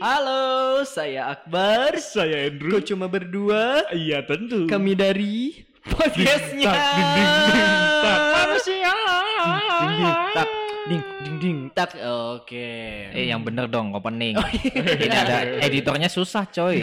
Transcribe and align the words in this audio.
Halo, 0.00 0.80
saya 0.88 1.28
Akbar. 1.36 1.92
Saya 2.00 2.48
Andrew. 2.48 2.72
Kok 2.72 2.88
cuma 2.88 3.04
berdua? 3.04 3.84
Iya 3.92 4.24
tentu. 4.24 4.64
Kami 4.64 4.96
dari 4.96 5.60
podcastnya. 5.84 6.72
tak, 6.72 6.80
ding, 6.96 7.10
ding, 7.12 7.36
ding, 7.52 7.72
tak. 8.00 8.18
Manusia. 8.32 8.92
Ding 8.96 9.92
ding 9.92 10.16
tak 10.32 10.48
ding 10.88 11.02
ding 11.04 11.36
ding 11.36 11.58
tak. 11.76 11.90
Oke. 12.00 12.72
Eh 13.12 13.28
yang 13.28 13.44
bener 13.44 13.68
dong 13.68 13.92
opening. 13.92 14.40
Oh, 14.40 14.48
iya. 14.48 14.72
Ini 15.04 15.16
ada 15.20 15.36
editornya 15.68 16.08
susah 16.08 16.48
coy. 16.48 16.80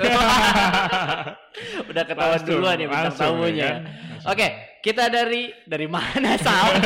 Udah 1.90 2.04
ketahuan 2.06 2.38
Langsung, 2.38 2.54
duluan 2.54 2.78
ya 2.78 2.86
bintang 2.86 3.18
tamunya. 3.18 3.58
ya 3.58 3.70
kan? 3.74 4.30
Oke, 4.30 4.48
kita 4.86 5.10
dari 5.10 5.50
dari 5.66 5.90
mana 5.90 6.38
salah? 6.46 6.78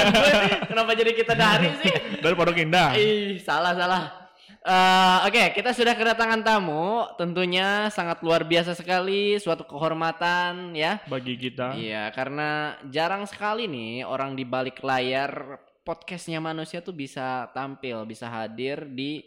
Kenapa 0.64 0.96
jadi 0.96 1.12
kita 1.12 1.36
dari 1.36 1.76
sih? 1.84 1.92
Dari 2.24 2.34
Pondok 2.40 2.56
Indah. 2.56 2.96
Ih, 2.96 3.36
salah 3.44 3.76
salah. 3.76 4.21
Eh, 4.62 5.18
Oke, 5.26 5.58
kita 5.58 5.74
sudah 5.74 5.98
kedatangan 5.98 6.46
tamu, 6.46 7.10
tentunya 7.18 7.90
sangat 7.90 8.22
luar 8.22 8.46
biasa 8.46 8.78
sekali, 8.78 9.34
suatu 9.42 9.66
kehormatan 9.66 10.78
ya. 10.78 11.02
Bagi 11.10 11.34
kita. 11.34 11.74
Iya, 11.74 12.14
karena 12.14 12.78
jarang 12.94 13.26
sekali 13.26 13.66
nih 13.66 14.06
orang 14.06 14.38
di 14.38 14.46
balik 14.46 14.86
layar 14.86 15.58
podcastnya 15.82 16.38
manusia 16.38 16.78
tuh 16.86 16.94
bisa 16.94 17.50
tampil, 17.58 18.06
bisa 18.06 18.30
hadir 18.30 18.86
di 18.86 19.26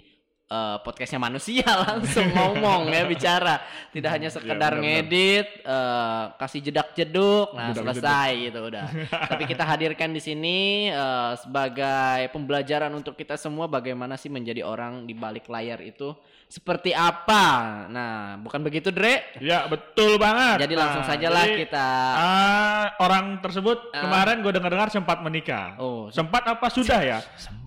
eh, 0.54 0.76
podcastnya 0.86 1.18
manusia 1.18 1.66
langsung 1.90 2.30
ngomong 2.30 2.86
ya 2.94 3.02
bicara, 3.04 3.54
tidak 3.90 4.10
hanya 4.14 4.30
sekedar 4.30 4.78
benar-benar. 4.78 5.02
ngedit, 5.02 5.48
eh, 5.66 6.24
kasih 6.38 6.60
jedak 6.62 6.94
jeduk, 6.94 7.50
nah 7.52 7.74
Jedak-jeduk. 7.74 7.82
selesai 7.98 8.30
gitu 8.46 8.60
udah. 8.70 8.84
Tapi 9.34 9.42
kita 9.50 9.64
hadirkan 9.66 10.14
di 10.14 10.22
sini 10.22 10.58
eh, 10.88 11.32
sebagai 11.42 12.30
pembelajaran 12.30 12.94
untuk 12.94 13.18
kita 13.18 13.34
semua 13.34 13.66
bagaimana 13.66 14.14
sih 14.14 14.30
menjadi 14.30 14.62
orang 14.62 15.04
di 15.04 15.14
balik 15.18 15.50
layar 15.50 15.82
itu 15.82 16.14
seperti 16.54 16.94
apa. 16.94 17.42
Nah, 17.90 18.38
bukan 18.38 18.62
begitu 18.62 18.94
Dre? 18.94 19.26
Ya 19.42 19.66
betul 19.66 20.22
banget. 20.22 20.62
Jadi 20.62 20.74
langsung 20.78 21.02
Nah, 21.02 21.10
sajalah 21.10 21.44
jadi, 21.50 21.58
kita 21.66 21.88
ah, 22.14 22.84
orang 23.02 23.42
tersebut 23.42 23.90
Ah. 23.90 24.06
kemarin 24.06 24.38
gue 24.38 24.52
dengar-dengar 24.54 24.86
sempat 24.86 25.18
menikah. 25.18 25.74
Oh, 25.82 26.14
sempat 26.14 26.46
apa 26.46 26.70
sudah 26.70 27.02
ya? 27.02 27.18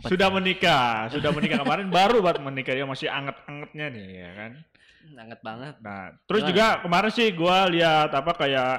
Sudah 0.08 0.32
menikah, 0.32 1.12
sudah 1.12 1.36
menikah 1.36 1.60
kemarin 1.60 1.92
baru 1.92 2.24
buat 2.24 2.40
menikah 2.40 2.72
dia 2.72 2.88
masih 2.88 3.12
anget-angetnya 3.12 3.86
nih 3.92 4.08
ya 4.24 4.32
kan. 4.34 4.52
Sangat 5.12 5.40
banget. 5.44 5.76
Nah, 5.84 6.06
terus 6.24 6.42
Gimana? 6.48 6.52
juga 6.56 6.66
kemarin 6.80 7.12
sih 7.12 7.28
gua 7.36 7.58
lihat 7.68 8.10
apa 8.14 8.32
kayak 8.40 8.74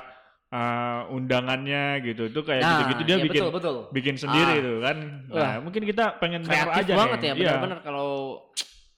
uh, 0.48 1.12
undangannya 1.12 1.84
gitu. 2.00 2.32
Itu 2.32 2.40
kayak 2.48 2.62
Nah, 2.64 2.70
gitu-gitu 2.80 3.02
dia 3.04 3.16
iya, 3.20 3.24
bikin 3.28 3.42
betul, 3.44 3.52
betul. 3.52 3.76
bikin 3.92 4.16
sendiri 4.16 4.56
Ah. 4.56 4.64
tuh 4.64 4.76
kan. 4.80 4.96
Nah, 5.28 5.36
Wah. 5.36 5.54
mungkin 5.60 5.82
kita 5.84 6.16
pengen 6.16 6.48
Kreatif 6.48 6.80
aja 6.80 6.92
banget 6.96 7.18
nih. 7.20 7.28
ya, 7.28 7.34
Iya. 7.34 7.44
benar-benar 7.60 7.80
kalau 7.84 8.08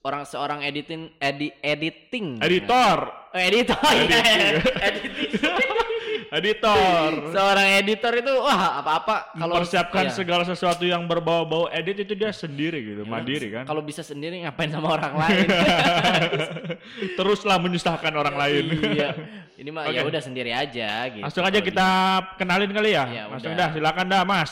orang 0.01 0.23
seorang 0.25 0.59
editing 0.65 1.13
edi, 1.17 1.53
editing. 1.61 2.41
Editor, 2.41 2.97
Oh, 3.31 3.39
editor. 3.39 3.79
ya. 3.95 4.19
Editing. 4.19 4.65
editing. 4.81 5.31
editor. 6.31 7.09
Seorang 7.31 7.67
editor 7.79 8.13
itu 8.17 8.33
wah 8.39 8.79
apa-apa 8.79 9.31
kalau 9.31 9.55
Mempersiapkan 9.55 10.03
iya. 10.07 10.11
segala 10.11 10.43
sesuatu 10.43 10.83
yang 10.83 11.03
berbau-bau 11.05 11.71
edit 11.71 12.03
itu 12.03 12.11
dia 12.11 12.31
sendiri 12.31 12.79
gitu, 12.81 13.03
mandiri 13.03 13.51
kan. 13.51 13.63
Kalau 13.63 13.79
bisa 13.79 14.03
sendiri 14.03 14.43
ngapain 14.43 14.71
sama 14.71 14.95
orang 14.95 15.15
lain? 15.15 15.47
Teruslah 17.19 17.55
menyusahkan 17.59 18.11
orang 18.11 18.35
lain. 18.35 18.63
iya. 18.91 19.09
Ini 19.55 19.69
mah 19.69 19.87
ya 19.93 20.01
Oke. 20.01 20.09
udah 20.11 20.21
sendiri 20.23 20.51
aja 20.51 20.89
gitu. 21.13 21.21
Langsung 21.23 21.45
aja 21.45 21.59
kita 21.61 21.87
kenalin 22.35 22.71
kali 22.73 22.97
ya. 22.97 23.03
Iya, 23.05 23.23
Langsung 23.29 23.53
udah. 23.53 23.59
dah, 23.61 23.69
silakan 23.77 24.05
dah, 24.09 24.21
Mas. 24.25 24.51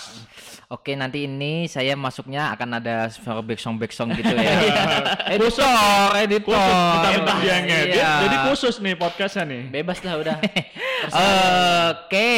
Oke 0.69 0.93
nanti 0.93 1.25
ini 1.25 1.65
saya 1.65 1.97
masuknya 1.97 2.53
akan 2.53 2.77
ada 2.77 3.09
suara 3.09 3.41
back 3.41 3.57
song 3.57 3.81
back 3.81 3.89
song 3.89 4.13
gitu 4.13 4.29
ya. 4.29 4.53
Khusus, 5.33 5.65
editor, 5.65 6.13
editor. 6.13 6.53
khusus 6.53 7.09
kita 7.09 7.33
dia 7.41 7.57
ngedit. 7.59 7.97
Iya. 7.97 8.11
Jadi 8.21 8.35
khusus 8.45 8.75
nih 8.77 8.93
podcastnya 8.93 9.43
nih. 9.49 9.61
Bebas 9.73 9.97
lah 10.05 10.21
udah. 10.21 10.37
Oke, 11.97 12.29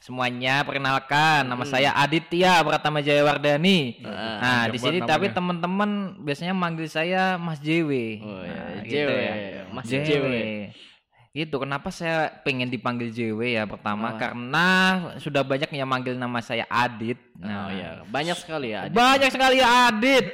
semuanya 0.00 0.64
perkenalkan 0.64 1.44
nama 1.44 1.60
Hmm. 1.60 1.68
saya 1.68 1.92
Aditya 1.92 2.64
Pratama 2.64 3.04
Jayawardani. 3.04 4.00
Ah, 4.00 4.08
nah, 4.08 4.24
panjang 4.40 4.72
di 4.72 4.78
sini 4.80 4.98
tapi 5.04 5.28
teman-teman 5.28 5.90
biasanya 6.16 6.56
manggil 6.56 6.88
saya 6.88 7.36
Mas 7.36 7.60
JW. 7.60 8.24
Oh, 8.24 8.40
iya, 8.40 8.56
Nah, 8.72 8.84
JW, 8.88 9.10
Mas 9.68 9.84
JW. 9.84 10.24
Gitu, 11.30 11.62
kenapa 11.62 11.94
saya 11.94 12.42
pengen 12.42 12.66
dipanggil 12.66 13.14
JW 13.14 13.54
ya 13.54 13.62
pertama 13.62 14.18
karena 14.18 14.66
sudah 15.22 15.46
banyak 15.46 15.70
yang 15.78 15.86
manggil 15.86 16.18
nama 16.18 16.42
saya 16.42 16.66
Adit. 16.66 17.22
Oh 17.38 17.70
iya, 17.70 18.02
banyak 18.02 18.34
sekali 18.34 18.74
ya. 18.74 18.90
Banyak 18.90 19.30
sekali 19.30 19.62
Adit. 19.62 20.26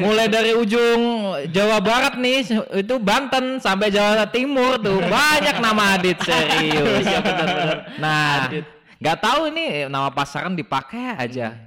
Mulai 0.00 0.24
dari 0.32 0.56
ujung 0.56 1.36
Jawa 1.52 1.84
Barat 1.84 2.16
nih 2.16 2.48
itu 2.80 2.94
Banten 2.96 3.60
sampai 3.60 3.92
Jawa 3.92 4.24
Timur 4.32 4.80
tuh 4.80 5.04
banyak 5.04 5.60
nama 5.60 6.00
Adit 6.00 6.16
serius. 6.24 7.04
Iya. 7.04 7.20
Nah, 8.00 8.48
Adit. 8.48 8.64
nggak 9.04 9.18
tahu 9.20 9.52
ini 9.52 9.84
nama 9.92 10.08
pasaran 10.08 10.56
dipakai 10.56 11.28
aja. 11.28 11.60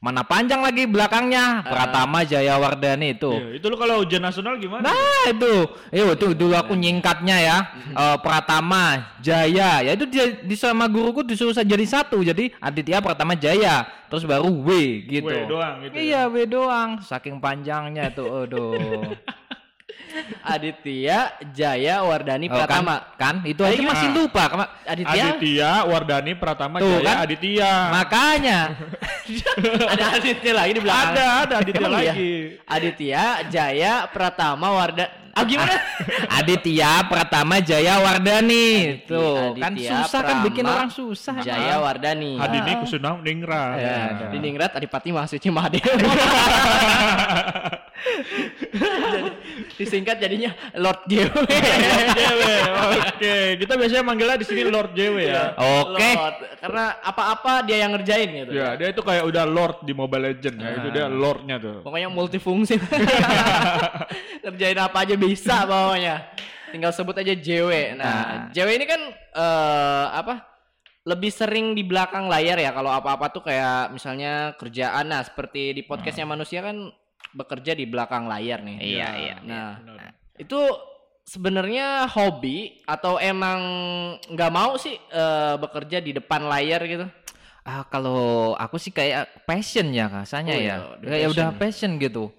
Mana 0.00 0.22
panjang 0.22 0.60
lagi 0.60 0.84
belakangnya 0.84 1.64
Pratama 1.64 2.22
Jaya 2.22 2.60
Wardani 2.60 3.16
itu. 3.16 3.32
Iya, 3.32 3.58
itu 3.58 3.66
lu 3.66 3.76
kalau 3.80 4.04
ujian 4.04 4.22
nasional 4.22 4.60
gimana? 4.60 4.84
Nah 4.84 5.22
itu, 5.32 5.52
itu 5.90 6.04
itu 6.12 6.26
dulu 6.36 6.54
aku 6.54 6.76
nyingkatnya 6.76 7.36
ya 7.40 7.58
Eh, 7.96 8.16
Pratama 8.20 9.16
Jaya, 9.24 9.80
ya 9.80 9.90
itu 9.96 10.04
dia 10.04 10.36
di 10.44 10.52
sama 10.52 10.84
guruku 10.84 11.24
disuruh 11.24 11.56
jadi 11.56 11.86
satu, 11.88 12.20
jadi 12.20 12.52
Aditya 12.60 13.00
Pratama 13.00 13.32
Jaya, 13.32 13.88
terus 14.12 14.28
baru 14.28 14.52
W 14.52 14.68
gitu. 15.08 15.32
W 15.32 15.48
doang 15.48 15.80
gitu 15.80 15.94
ya? 15.96 16.02
Iya 16.02 16.22
W 16.28 16.36
doang, 16.44 16.90
saking 17.00 17.40
panjangnya 17.40 18.12
tuh, 18.12 18.44
aduh. 18.44 18.76
Aditya 20.42 21.18
Jaya 21.50 22.00
Wardani 22.00 22.46
Oh, 22.46 22.54
kan, 22.54 22.58
Pratama. 22.62 22.96
kan, 23.14 23.34
itu 23.42 23.60
aja 23.60 23.74
gimana? 23.74 23.92
masih 23.92 24.08
lupa, 24.12 24.42
Kema- 24.46 24.70
Aditya, 24.84 25.22
Aditya, 25.26 25.70
Wardani, 25.84 26.32
Pratama, 26.34 26.76
Tuh, 26.78 26.88
Jaya, 26.88 27.04
kan? 27.04 27.16
Aditya. 27.22 27.72
makanya. 27.90 28.58
ada 29.92 30.04
Aditya 30.14 30.52
lagi 30.52 30.72
di 30.72 30.80
belakang. 30.80 31.12
Ada, 31.12 31.24
ada 31.42 31.54
Aditya 31.58 31.80
Emang 31.82 31.92
iya? 31.96 32.12
lagi. 32.12 32.34
Aditya 32.64 33.22
Jaya 33.46 33.92
Pratama 34.06 34.68
Warda. 34.72 35.06
Ah 35.30 35.44
gimana? 35.44 35.76
Aditya 36.40 37.04
Pratama 37.04 37.60
Jaya 37.60 38.00
Wardani, 38.00 39.04
tuh 39.04 39.52
kan 39.54 39.68
Aditya 39.68 40.00
susah 40.00 40.20
kan 40.22 40.36
bikin 40.42 40.64
Prama 40.64 40.76
orang 40.78 40.88
susah. 40.90 41.36
Jaya 41.38 41.76
Wardani. 41.76 42.40
Hadini 42.40 42.72
Kusuna 42.80 43.20
Ningrat. 43.20 43.76
Ya, 43.76 43.84
Nah. 43.84 44.04
ada. 44.08 44.24
Di 44.32 44.38
Ningrat 44.38 44.72
Adipati 44.72 45.12
Mahasuci 45.12 45.48
Mahadewa. 45.50 45.92
Jadi, 48.76 49.30
disingkat 49.76 50.16
jadinya 50.16 50.56
Lord 50.74 51.04
JW. 51.04 51.28
JW, 52.18 52.42
oke. 52.96 53.36
Kita 53.60 53.72
biasanya 53.76 54.04
manggilnya 54.04 54.36
di 54.40 54.46
sini 54.48 54.62
Lord 54.64 54.96
JW 54.96 55.16
ya. 55.20 55.52
Oke. 55.56 56.08
Lord. 56.16 56.36
Karena 56.58 56.84
apa-apa 57.04 57.62
dia 57.68 57.76
yang 57.84 57.92
ngerjain 57.92 58.28
gitu. 58.32 58.50
Ya, 58.56 58.74
dia 58.74 58.88
itu 58.90 59.04
kayak 59.04 59.24
udah 59.28 59.44
Lord 59.44 59.84
di 59.84 59.92
Mobile 59.92 60.32
Legend 60.32 60.56
ya. 60.56 60.68
Itu 60.80 60.88
dia 60.90 61.06
Lordnya 61.12 61.56
tuh. 61.60 61.84
Pokoknya 61.84 62.08
multifungsi. 62.08 62.80
Ngerjain 64.44 64.78
apa 64.80 64.98
aja 65.04 65.14
bisa 65.14 65.68
pokoknya. 65.68 66.14
Tinggal 66.72 66.92
sebut 66.92 67.16
aja 67.20 67.32
JW. 67.36 67.94
Nah, 67.94 68.04
Nah. 68.06 68.50
JW 68.50 68.68
ini 68.80 68.86
kan 68.88 69.00
eh 69.12 70.06
apa? 70.10 70.56
Lebih 71.06 71.30
sering 71.30 71.78
di 71.78 71.86
belakang 71.86 72.26
layar 72.26 72.58
ya 72.58 72.74
kalau 72.74 72.90
apa-apa 72.90 73.30
tuh 73.30 73.46
kayak 73.46 73.94
misalnya 73.94 74.58
kerjaan 74.58 75.06
nah 75.06 75.22
seperti 75.22 75.70
di 75.70 75.86
podcastnya 75.86 76.26
manusia 76.26 76.66
kan 76.66 76.90
bekerja 77.36 77.76
di 77.76 77.84
belakang 77.84 78.24
layar 78.24 78.64
nih. 78.64 78.76
Iya, 78.80 79.08
iya, 79.20 79.36
Nah, 79.44 79.76
benar. 79.76 80.16
itu 80.40 80.56
sebenarnya 81.22 82.08
hobi 82.08 82.80
atau 82.86 83.20
emang 83.20 83.60
nggak 84.24 84.52
mau 84.52 84.80
sih 84.80 84.96
eh, 84.96 85.54
bekerja 85.60 86.00
di 86.00 86.16
depan 86.16 86.48
layar 86.48 86.80
gitu? 86.86 87.04
Ah 87.66 87.82
kalau 87.84 88.54
aku 88.54 88.78
sih 88.78 88.94
kayak 88.94 89.42
passion 89.42 89.90
ya 89.90 90.06
rasanya 90.06 90.54
Oh 90.54 90.56
ya. 90.56 90.62
iya, 90.62 90.76
udah 90.96 91.08
Kayak 91.10 91.28
udah 91.34 91.48
passion 91.58 91.90
gitu. 91.98 92.30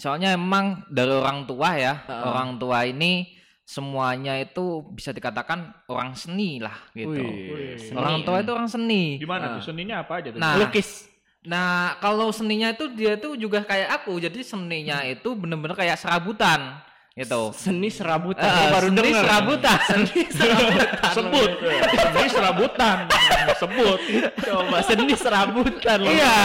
Soalnya 0.00 0.32
emang 0.32 0.80
dari 0.88 1.12
orang 1.12 1.44
tua 1.44 1.76
ya, 1.76 2.00
Heeh. 2.08 2.24
orang 2.24 2.56
tua 2.56 2.88
ini 2.88 3.36
semuanya 3.62 4.40
itu 4.40 4.82
bisa 4.90 5.12
dikatakan 5.12 5.84
orang 5.86 6.16
seni 6.16 6.58
lah 6.58 6.74
gitu. 6.90 7.12
Wih, 7.20 7.76
seni. 7.76 7.94
Orang 7.94 8.24
tua 8.24 8.40
itu 8.40 8.50
orang 8.50 8.66
seni. 8.66 9.20
Gimana 9.20 9.60
tuh 9.60 9.68
seninya 9.68 10.00
apa 10.00 10.24
aja 10.24 10.32
tuh? 10.32 10.40
Nah, 10.40 10.56
Lukis. 10.58 11.09
Nah, 11.40 11.96
kalau 11.98 12.28
seninya 12.30 12.68
itu 12.68 12.84
dia 12.92 13.16
tuh 13.16 13.32
juga 13.32 13.64
kayak 13.64 14.02
aku. 14.02 14.20
Jadi 14.20 14.44
seninya 14.44 15.00
itu 15.02 15.32
bener-bener 15.32 15.72
kayak 15.72 15.96
serabutan 15.96 16.76
gitu. 17.10 17.52
Seni 17.52 17.88
serabutan. 17.90 18.44
Saya 18.44 18.68
baru 18.70 18.88
seni 18.88 18.96
denger. 19.02 19.22
serabutan. 19.24 19.78
Seni 19.90 20.22
serabutan. 20.36 21.10
sebut. 21.12 21.50
Seni 21.92 22.26
serabutan. 22.28 22.96
sebut. 23.58 23.98
Coba 24.40 24.78
seni 24.80 25.12
serabutan 25.12 25.98
loh. 26.00 26.12
Iya. 26.12 26.36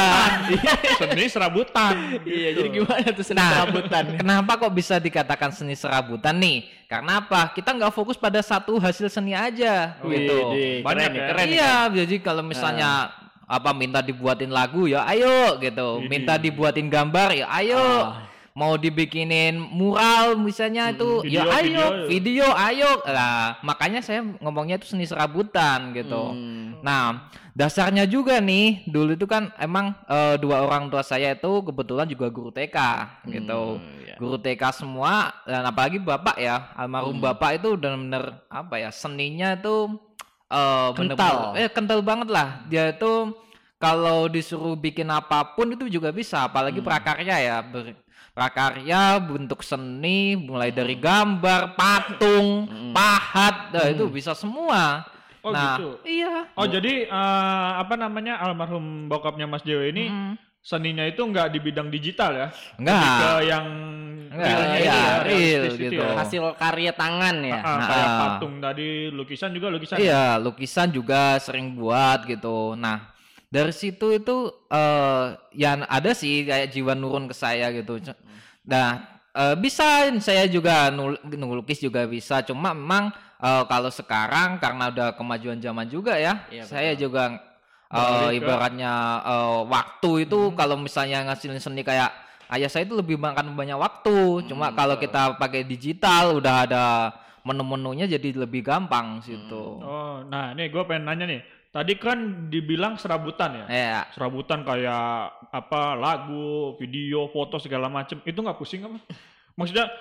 Seni 0.96 1.26
serabutan. 1.28 1.94
Iya, 2.24 2.50
jadi 2.56 2.70
gimana 2.72 3.08
tuh 3.12 3.24
seni 3.24 3.40
Nah, 3.40 3.52
serabutan? 3.54 4.04
kenapa 4.16 4.52
kok 4.58 4.74
bisa 4.74 4.96
dikatakan 4.98 5.52
seni 5.52 5.76
serabutan 5.76 6.36
nih? 6.36 6.68
Karena 6.88 7.20
apa? 7.20 7.52
Kita 7.52 7.72
nggak 7.72 7.92
fokus 7.92 8.16
pada 8.16 8.40
satu 8.40 8.76
hasil 8.76 9.08
seni 9.08 9.32
aja, 9.32 9.96
gitu. 10.02 10.38
Widih, 10.56 10.84
Banyak 10.84 11.08
keren 11.08 11.16
ya? 11.16 11.26
keren 11.30 11.46
nih. 11.46 11.56
iya, 11.56 11.74
jadi 11.94 12.16
kalau 12.20 12.44
misalnya 12.44 13.10
apa 13.46 13.70
minta 13.72 14.02
dibuatin 14.02 14.50
lagu? 14.50 14.86
Ya 14.86 15.06
ayo 15.06 15.58
gitu, 15.58 16.02
minta 16.04 16.36
dibuatin 16.36 16.90
gambar? 16.90 17.30
Ya 17.32 17.48
ayo, 17.52 17.78
Ah. 17.78 18.26
mau 18.52 18.74
dibikinin 18.76 19.60
mural 19.60 20.34
misalnya 20.36 20.90
itu? 20.90 21.22
Video, 21.22 21.44
ya 21.44 21.44
ayo. 21.54 21.62
video. 21.62 21.88
video, 22.08 22.48
ayo. 22.52 22.92
Lah 23.04 23.60
makanya 23.62 24.00
saya 24.00 24.24
ngomongnya 24.40 24.78
itu 24.78 24.88
seni 24.88 25.06
serabutan 25.06 25.94
gitu. 25.94 26.32
Hmm. 26.32 26.64
nah 26.80 27.26
dasarnya 27.52 28.06
juga 28.06 28.38
nih 28.38 28.86
dulu 28.86 29.18
itu 29.18 29.26
kan 29.26 29.50
emang 29.58 29.90
eh, 30.06 30.38
dua 30.38 30.62
orang 30.62 30.86
tua 30.86 31.02
saya 31.02 31.34
itu 31.34 31.66
kebetulan 31.66 32.06
juga 32.06 32.30
guru 32.30 32.54
TK 32.54 32.78
gitu. 33.26 33.82
Hmm, 33.82 34.16
guru 34.16 34.38
TK 34.38 34.62
semua 34.72 35.34
dan 35.44 35.66
apalagi 35.66 35.98
bapak 35.98 36.38
ya 36.38 36.70
almarhum 36.78 37.18
Hmm. 37.18 37.26
bapak 37.26 37.58
itu 37.58 37.74
benar-benar 37.74 38.46
apa 38.48 38.76
ya 38.78 38.94
seninya 38.94 39.58
itu 39.58 39.98
eh 40.48 40.88
bener-bener- 40.92 41.18
Kental. 41.18 41.38
eh 41.56 41.68
kental 41.68 42.00
banget 42.02 42.30
lah 42.30 42.48
dia 42.66 42.90
itu 42.90 43.34
kalau 43.76 44.26
disuruh 44.26 44.74
bikin 44.74 45.06
apa 45.08 45.52
pun 45.52 45.68
itu 45.68 45.86
juga 45.88 46.10
bisa 46.10 46.44
apalagi 46.44 46.78
Hmm. 46.78 46.88
prakarya 46.88 47.36
ya 47.40 47.58
Ber- 47.60 47.98
prakarya 48.32 49.02
bentuk 49.18 49.62
seni 49.62 50.36
mulai 50.36 50.70
dari 50.70 50.96
gambar 50.96 51.74
patung 51.74 52.66
Hmm. 52.66 52.92
pahat 52.92 53.72
nah, 53.72 53.88
itu 53.88 54.06
bisa 54.08 54.34
semua 54.34 55.08
Oh, 55.40 55.50
nah 55.50 55.78
gitu. 55.78 56.02
iya 56.04 56.50
Oh 56.54 56.66
jadi 56.66 57.06
eh, 57.06 57.70
apa 57.76 57.94
namanya 57.96 58.38
almarhum 58.40 59.06
bokapnya 59.06 59.46
Mas 59.46 59.62
Dewa 59.62 59.82
ini 59.84 60.10
Mm. 60.10 60.34
seninya 60.60 61.06
itu 61.06 61.22
nggak 61.22 61.48
di 61.48 61.60
bidang 61.60 61.88
digital 61.88 62.34
ya? 62.34 62.48
enggak 62.76 62.98
Ke 62.98 63.30
yang 63.46 63.66
Enggak, 64.36 64.48
realnya 64.52 64.76
iya, 64.76 64.84
itu 64.84 65.00
ya, 65.00 65.16
real 65.24 65.64
gitu. 65.80 66.02
ya. 66.04 66.10
Hasil 66.20 66.44
karya 66.56 66.92
tangan 66.92 67.36
ya. 67.40 67.56
Ah, 67.58 67.80
kayak 67.82 68.06
Ah. 68.06 68.18
patung 68.20 68.56
tadi 68.60 68.88
lukisan 69.10 69.50
juga 69.50 69.68
lukisan. 69.72 69.96
Iya, 69.96 70.36
lukisan 70.38 70.92
juga 70.92 71.40
sering 71.40 71.74
buat 71.74 72.28
gitu. 72.28 72.76
Nah, 72.76 73.16
dari 73.48 73.72
situ 73.72 74.12
itu 74.12 74.36
eh 74.68 75.26
yang 75.56 75.88
ada 75.88 76.12
sih 76.12 76.44
kayak 76.44 76.68
jiwa 76.70 76.92
nurun 76.94 77.26
ke 77.26 77.34
saya 77.34 77.72
gitu. 77.72 77.96
Nah, 78.66 78.90
eh, 79.32 79.56
bisa 79.56 79.86
saya 80.20 80.44
juga 80.46 80.92
nul- 80.92 81.22
ngelukis 81.24 81.80
juga 81.80 82.04
bisa. 82.04 82.44
Cuma 82.44 82.76
memang 82.76 83.10
eh, 83.36 83.64
kalau 83.66 83.88
sekarang 83.88 84.60
karena 84.60 84.90
udah 84.90 85.08
kemajuan 85.14 85.60
zaman 85.60 85.88
juga 85.88 86.16
ya, 86.16 86.44
Iya, 86.48 86.64
saya 86.66 86.92
juga 86.94 87.32
eh, 87.86 87.96
Beralih 87.96 88.28
ke- 88.28 88.38
ibaratnya 88.42 88.94
eh, 89.22 89.60
waktu 89.66 90.12
itu 90.26 90.40
kalau 90.52 90.76
misalnya 90.76 91.24
ngasilin 91.24 91.60
seni 91.60 91.80
kayak 91.80 92.12
ayah 92.52 92.70
saya 92.70 92.86
itu 92.86 92.98
lebih 92.98 93.18
makan 93.18 93.54
banyak 93.54 93.78
waktu. 93.78 94.46
Cuma 94.50 94.74
kalau 94.74 94.98
kita 95.00 95.38
pakai 95.40 95.66
digital 95.66 96.38
udah 96.38 96.56
ada 96.68 96.84
menu-menunya 97.46 98.10
jadi 98.10 98.46
lebih 98.46 98.66
gampang 98.66 99.22
situ. 99.22 99.80
Oh, 99.82 100.26
nah 100.26 100.52
nih 100.58 100.74
gue 100.74 100.84
pengen 100.86 101.06
nanya 101.06 101.26
nih. 101.30 101.42
Tadi 101.70 101.94
kan 102.00 102.48
dibilang 102.48 102.96
serabutan 102.96 103.52
ya. 103.52 103.66
Ya, 103.68 104.00
Serabutan 104.16 104.64
kayak 104.64 105.28
apa 105.52 105.92
lagu, 106.00 106.80
video, 106.80 107.28
foto 107.30 107.60
segala 107.60 107.92
macem. 107.92 108.24
Itu 108.24 108.40
nggak 108.40 108.56
pusing 108.56 108.88
apa? 108.88 108.98
Maksudnya 109.60 109.92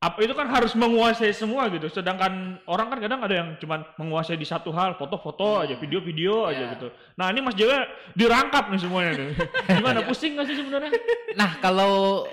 apa 0.00 0.16
itu 0.24 0.32
kan 0.32 0.48
harus 0.48 0.72
menguasai 0.72 1.28
semua 1.36 1.68
gitu. 1.68 1.92
Sedangkan 1.92 2.56
orang 2.64 2.88
kan 2.88 2.98
kadang 3.04 3.20
ada 3.20 3.34
yang 3.36 3.48
cuman 3.60 3.84
menguasai 4.00 4.40
di 4.40 4.48
satu 4.48 4.72
hal, 4.72 4.96
foto-foto 4.96 5.60
aja, 5.60 5.76
video-video 5.76 6.48
aja 6.48 6.56
Ya. 6.56 6.68
gitu. 6.72 6.88
Nah 7.20 7.28
ini 7.28 7.44
Mas 7.44 7.52
Jawa 7.52 7.84
dirangkap 8.16 8.72
nih 8.72 8.80
semuanya 8.80 9.12
nih. 9.20 9.28
Gimana 9.76 10.00
pusing 10.00 10.40
nggak 10.40 10.46
sih 10.48 10.56
sebenarnya? 10.56 10.90
nah 11.36 11.60
kalau 11.60 12.24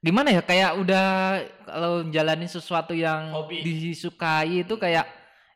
gimana 0.00 0.32
ya 0.32 0.40
kayak 0.40 0.80
udah 0.80 1.08
kalau 1.68 2.08
jalanin 2.08 2.48
sesuatu 2.48 2.96
yang 2.96 3.36
Hobi. 3.36 3.60
disukai 3.68 4.64
itu 4.64 4.80
kayak 4.80 5.04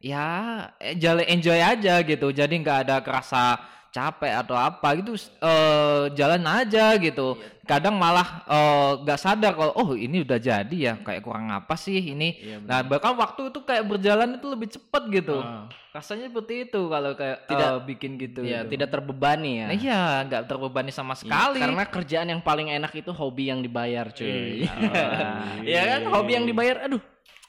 ya 0.04 0.68
jalan 1.00 1.24
enjoy 1.32 1.64
aja 1.64 2.04
gitu. 2.04 2.28
Jadi 2.28 2.60
nggak 2.60 2.78
ada 2.84 3.00
kerasa 3.00 3.56
capek 3.88 4.36
atau 4.36 4.52
apa 4.52 5.00
gitu 5.00 5.16
eh 5.40 6.12
jalan 6.12 6.44
aja 6.44 6.92
gitu. 7.00 7.40
Kadang 7.64 7.96
malah 7.96 8.44
eh, 8.44 8.90
nggak 9.02 9.20
sadar 9.20 9.52
kalau 9.56 9.72
oh 9.74 9.96
ini 9.96 10.20
udah 10.20 10.36
jadi 10.36 10.76
ya 10.76 10.94
kayak 11.00 11.24
kurang 11.24 11.48
apa 11.48 11.74
sih 11.74 11.96
ini. 11.96 12.36
Iya, 12.36 12.56
nah 12.60 12.84
bahkan 12.84 13.16
waktu 13.16 13.48
itu 13.48 13.64
kayak 13.64 13.84
berjalan 13.88 14.36
itu 14.36 14.46
lebih 14.52 14.68
cepet 14.68 15.02
gitu. 15.10 15.40
Ah. 15.40 15.66
Rasanya 15.94 16.26
seperti 16.28 16.66
itu 16.68 16.80
kalau 16.90 17.14
kayak 17.14 17.46
Tidak- 17.46 17.72
eh, 17.72 17.78
bikin 17.86 18.10
gitu. 18.18 18.40
Iya, 18.42 18.66
gitu. 18.66 18.74
tidak 18.74 18.88
terbebani 18.90 19.62
ya. 19.62 19.66
Nah, 19.70 19.76
iya, 19.78 20.00
nggak 20.26 20.42
terbebani 20.50 20.90
sama 20.90 21.14
sekali. 21.14 21.62
Karena 21.62 21.86
kerjaan 21.86 22.28
yang 22.34 22.42
paling 22.42 22.68
enak 22.68 22.92
itu 22.98 23.14
hobi 23.14 23.48
yang 23.48 23.62
dibayar, 23.62 24.10
cuy. 24.10 24.66
Iya. 24.66 24.72
Iya 25.70 25.82
kan, 25.86 26.00
hobi 26.10 26.30
yang 26.34 26.46
dibayar. 26.50 26.84
Aduh, 26.84 27.00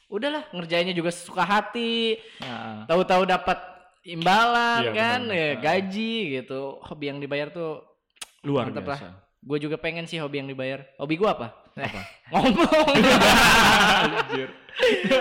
udahlah 0.07 0.45
ngerjainnya 0.53 0.93
juga 0.93 1.09
suka 1.09 1.41
hati. 1.41 2.21
Nah, 2.39 2.85
Tahu-tahu 2.85 3.25
dapat 3.25 3.57
imbalan 4.05 4.85
Iya, 4.85 4.91
kan, 4.93 5.21
ya, 5.27 5.49
gaji 5.57 6.39
gitu. 6.39 6.77
Hobi 6.85 7.09
yang 7.09 7.17
dibayar 7.17 7.49
tuh 7.49 7.81
Luar 8.45 8.69
biasa. 8.69 9.24
Gue 9.45 9.57
juga 9.61 9.77
pengen 9.77 10.09
sih 10.09 10.17
hobi 10.17 10.41
yang 10.41 10.49
dibayar. 10.49 10.81
Hobi 10.97 11.15
gue 11.21 11.29
apa? 11.29 11.53
Ngomong. 12.33 12.89
Anjir. 14.09 14.49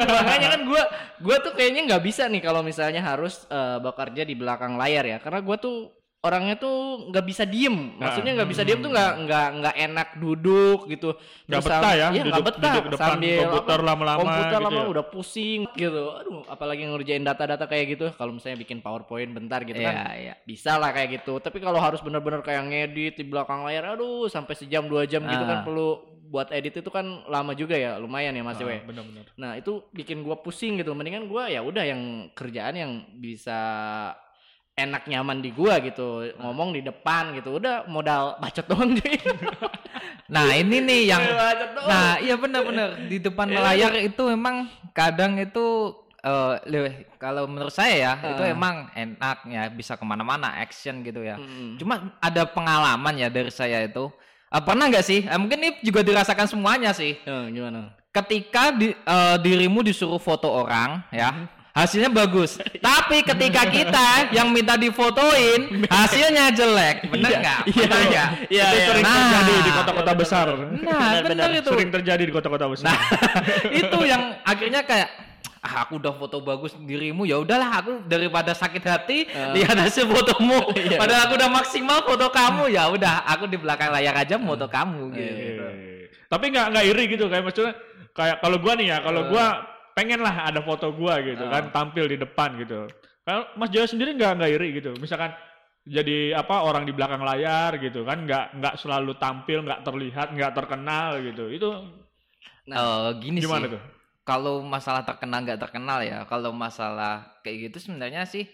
Makanya 0.08 0.48
kan 0.56 0.60
gue 0.64 0.82
gue 1.22 1.36
tuh 1.44 1.52
kayaknya 1.54 1.82
nggak 1.92 2.02
bisa 2.02 2.26
nih 2.26 2.42
kalau 2.42 2.64
misalnya 2.64 3.04
harus 3.04 3.44
eh, 3.52 3.78
bekerja 3.84 4.24
di 4.24 4.34
belakang 4.34 4.80
layar 4.80 5.04
ya. 5.04 5.18
Karena 5.20 5.44
gue 5.44 5.56
tuh 5.60 5.76
orangnya 6.24 6.56
tuh 6.56 7.04
nggak 7.12 7.20
bisa 7.22 7.44
diem. 7.44 8.00
Maksudnya 8.00 8.32
nggak 8.32 8.48
bisa 8.48 8.62
diem 8.64 8.80
tuh 8.80 8.88
nggak 8.88 9.12
nggak 9.22 9.48
nggak 9.60 9.74
enak 9.78 10.08
duduk 10.16 10.88
gitu. 10.88 11.12
Nggak 11.44 11.60
betah 11.62 11.92
ya, 11.92 12.08
Iya 12.10 12.22
nggak 12.24 12.40
betah. 12.42 12.72
duduk 12.72 12.84
depan 12.96 13.08
Sambil 13.12 13.36
komputer 13.44 13.78
lama-lama 13.78 14.18
Komputer 14.18 14.48
gitu 14.50 14.64
lama 14.64 14.80
ya. 14.80 14.86
udah 14.88 15.04
pusing 15.04 15.60
gitu. 15.70 16.02
Aduh, 16.16 16.40
apalagi 16.48 16.82
ngerjain 16.82 17.20
data-data 17.20 17.68
kayak 17.68 17.86
gitu. 17.92 18.06
Kalau 18.16 18.32
misalnya 18.32 18.56
bikin 18.58 18.80
PowerPoint 18.80 19.30
bentar 19.30 19.60
gitu 19.62 19.76
Iya, 19.76 19.88
kan. 19.92 19.96
iya. 20.16 20.34
Bisa 20.42 20.74
lah 20.74 20.90
kayak 20.90 21.20
gitu. 21.20 21.36
Tapi 21.38 21.60
kalau 21.60 21.76
harus 21.76 22.00
bener-bener 22.00 22.40
kayak 22.40 22.64
ngedit 22.64 23.14
di 23.14 23.24
belakang 23.24 23.60
layar, 23.60 23.92
aduh 23.92 24.24
sampai 24.26 24.56
sejam 24.56 24.88
dua 24.88 25.04
jam 25.04 25.20
gitu 25.22 25.44
kan 25.44 25.60
Ah. 25.60 25.62
perlu 25.62 26.00
buat 26.24 26.50
edit 26.50 26.74
itu 26.74 26.88
kan 26.88 27.04
lama 27.28 27.52
juga 27.52 27.76
ya, 27.76 27.94
lumayan 27.94 28.32
ya 28.32 28.42
Mas 28.42 28.56
Dewe. 28.56 28.80
Ah, 28.80 28.82
Benar-benar. 28.82 29.24
Nah 29.36 29.54
itu 29.54 29.84
bikin 29.92 30.24
gua 30.24 30.34
pusing 30.34 30.74
gitu. 30.74 30.90
Mendingan 30.90 31.28
gua 31.28 31.46
ya 31.46 31.60
udah 31.60 31.84
yang 31.84 32.00
kerjaan 32.32 32.74
yang 32.74 32.92
bisa 33.14 33.60
enak 34.74 35.06
nyaman 35.06 35.38
di 35.38 35.50
gua 35.50 35.78
gitu. 35.78 36.26
Ngomong 36.36 36.74
di 36.74 36.82
depan 36.82 37.34
gitu. 37.34 37.56
Udah 37.56 37.86
modal 37.86 38.38
bacot 38.38 38.66
doang 38.66 38.94
cuy. 38.94 39.16
Nah, 40.24 40.56
ini 40.56 40.80
nih 40.80 41.12
yang. 41.12 41.20
Nah, 41.84 42.16
iya 42.16 42.34
benar-benar 42.34 42.96
di 43.06 43.20
depan 43.20 43.44
Iya, 43.44 43.60
layar 43.60 43.92
itu 44.00 44.22
memang 44.24 44.66
kadang 44.96 45.36
itu 45.36 45.92
eh 46.24 46.54
le- 46.64 47.04
kalau 47.20 47.44
menurut 47.44 47.68
saya 47.68 47.92
ya 47.92 48.12
itu 48.32 48.42
Ah. 48.42 48.48
emang 48.48 48.88
enak 48.96 49.44
ya 49.44 49.68
bisa 49.68 50.00
ke 50.00 50.04
mana-mana 50.04 50.56
action 50.56 51.04
gitu 51.04 51.20
ya. 51.20 51.36
Mm. 51.36 51.76
Cuma 51.76 52.16
ada 52.18 52.48
pengalaman 52.48 53.14
ya 53.14 53.28
dari 53.28 53.52
saya 53.52 53.84
itu. 53.84 54.08
Eh, 54.48 54.62
pernah 54.64 54.88
nggak 54.88 55.04
sih? 55.04 55.20
Eh, 55.22 55.36
mungkin 55.36 55.60
ini 55.60 55.70
juga 55.84 56.00
dirasakan 56.00 56.48
semuanya 56.48 56.96
sih. 56.96 57.20
Eh, 57.20 57.44
gimana? 57.52 57.92
Ketika 58.08 58.72
di- 58.72 58.96
eh, 58.96 59.36
dirimu 59.38 59.84
disuruh 59.84 60.16
foto 60.16 60.48
orang 60.48 61.04
ya, 61.12 61.52
hasilnya 61.74 62.06
bagus. 62.08 62.62
Tapi 62.78 63.26
ketika 63.26 63.66
kita 63.66 64.30
yang 64.30 64.54
minta 64.54 64.78
difotoin, 64.78 65.82
hasilnya 65.92 66.54
jelek. 66.54 67.10
Bener 67.10 67.30
nggak? 67.42 67.60
Iya, 67.66 67.84
nggak? 67.90 68.28
Iya, 68.46 68.64
itu 68.70 68.78
iya. 68.78 68.86
sering 68.86 69.04
Nah. 69.04 69.14
terjadi 69.18 69.54
di 69.58 69.70
kota-kota 69.74 70.12
besar. 70.14 70.46
Nah, 70.80 71.10
bener 71.26 71.48
itu. 71.58 71.70
Sering 71.74 71.90
terjadi 71.90 72.22
di 72.22 72.32
kota-kota 72.32 72.66
besar. 72.70 72.94
Nah, 72.94 72.98
itu 73.82 73.98
yang 74.06 74.38
akhirnya 74.46 74.86
kayak 74.86 75.10
ah, 75.64 75.82
aku 75.82 75.98
udah 75.98 76.14
foto 76.14 76.38
bagus 76.44 76.76
dirimu 76.78 77.24
ya 77.24 77.40
udahlah 77.40 77.80
aku 77.80 77.92
daripada 78.06 78.52
sakit 78.54 78.84
hati 78.86 79.18
lihat 79.58 79.74
hasil 79.74 80.06
fotomu. 80.06 80.70
Iya. 80.78 81.00
Padahal 81.00 81.26
aku 81.26 81.34
udah 81.42 81.50
maksimal 81.50 81.98
foto 82.06 82.28
kamu 82.30 82.70
ya 82.70 82.86
udah 82.92 83.24
aku 83.26 83.50
di 83.50 83.58
belakang 83.58 83.90
layar 83.90 84.14
aja 84.14 84.38
foto 84.38 84.70
kamu 84.70 85.10
gitu. 85.10 85.32
Eh, 85.66 86.06
Tapi 86.30 86.54
nggak 86.54 86.66
nggak 86.70 86.84
iri 86.86 87.04
gitu 87.10 87.24
kayak 87.26 87.44
maksudnya 87.50 87.74
kayak 88.14 88.38
kalau 88.38 88.60
gua 88.62 88.72
nih 88.78 88.86
ya, 88.94 88.98
kalau 89.02 89.26
gua 89.26 89.73
pengen 89.94 90.20
lah 90.20 90.50
ada 90.50 90.60
foto 90.60 90.90
gua 90.92 91.22
gitu 91.22 91.46
kan 91.46 91.70
tampil 91.70 92.04
di 92.06 92.18
depan 92.18 92.58
gitu. 92.58 92.86
Kalau 93.24 93.48
Mas 93.56 93.70
Jawa 93.72 93.86
sendiri 93.88 94.12
nggak 94.12 94.32
nggak 94.36 94.50
iri 94.52 94.68
gitu. 94.78 94.90
Misalkan 95.00 95.32
jadi 95.84 96.32
apa 96.34 96.64
orang 96.64 96.84
di 96.84 96.92
belakang 96.92 97.20
layar 97.20 97.76
gitu 97.78 98.04
kan 98.04 98.24
nggak 98.24 98.56
nggak 98.56 98.74
selalu 98.76 99.16
tampil 99.16 99.60
nggak 99.62 99.84
terlihat 99.84 100.28
nggak 100.32 100.52
terkenal 100.56 101.20
gitu 101.20 101.48
itu 101.48 101.68
Eh, 102.64 103.08
gini 103.20 103.38
gimana 103.38 103.68
sih. 103.68 103.76
tuh 103.76 103.82
Kalau 104.24 104.64
masalah 104.64 105.04
terkenal 105.04 105.44
nggak 105.44 105.60
terkenal 105.60 106.00
ya, 106.00 106.24
kalau 106.24 106.48
masalah 106.48 107.28
kayak 107.44 107.68
gitu 107.68 107.92
sebenarnya 107.92 108.24
sih 108.24 108.48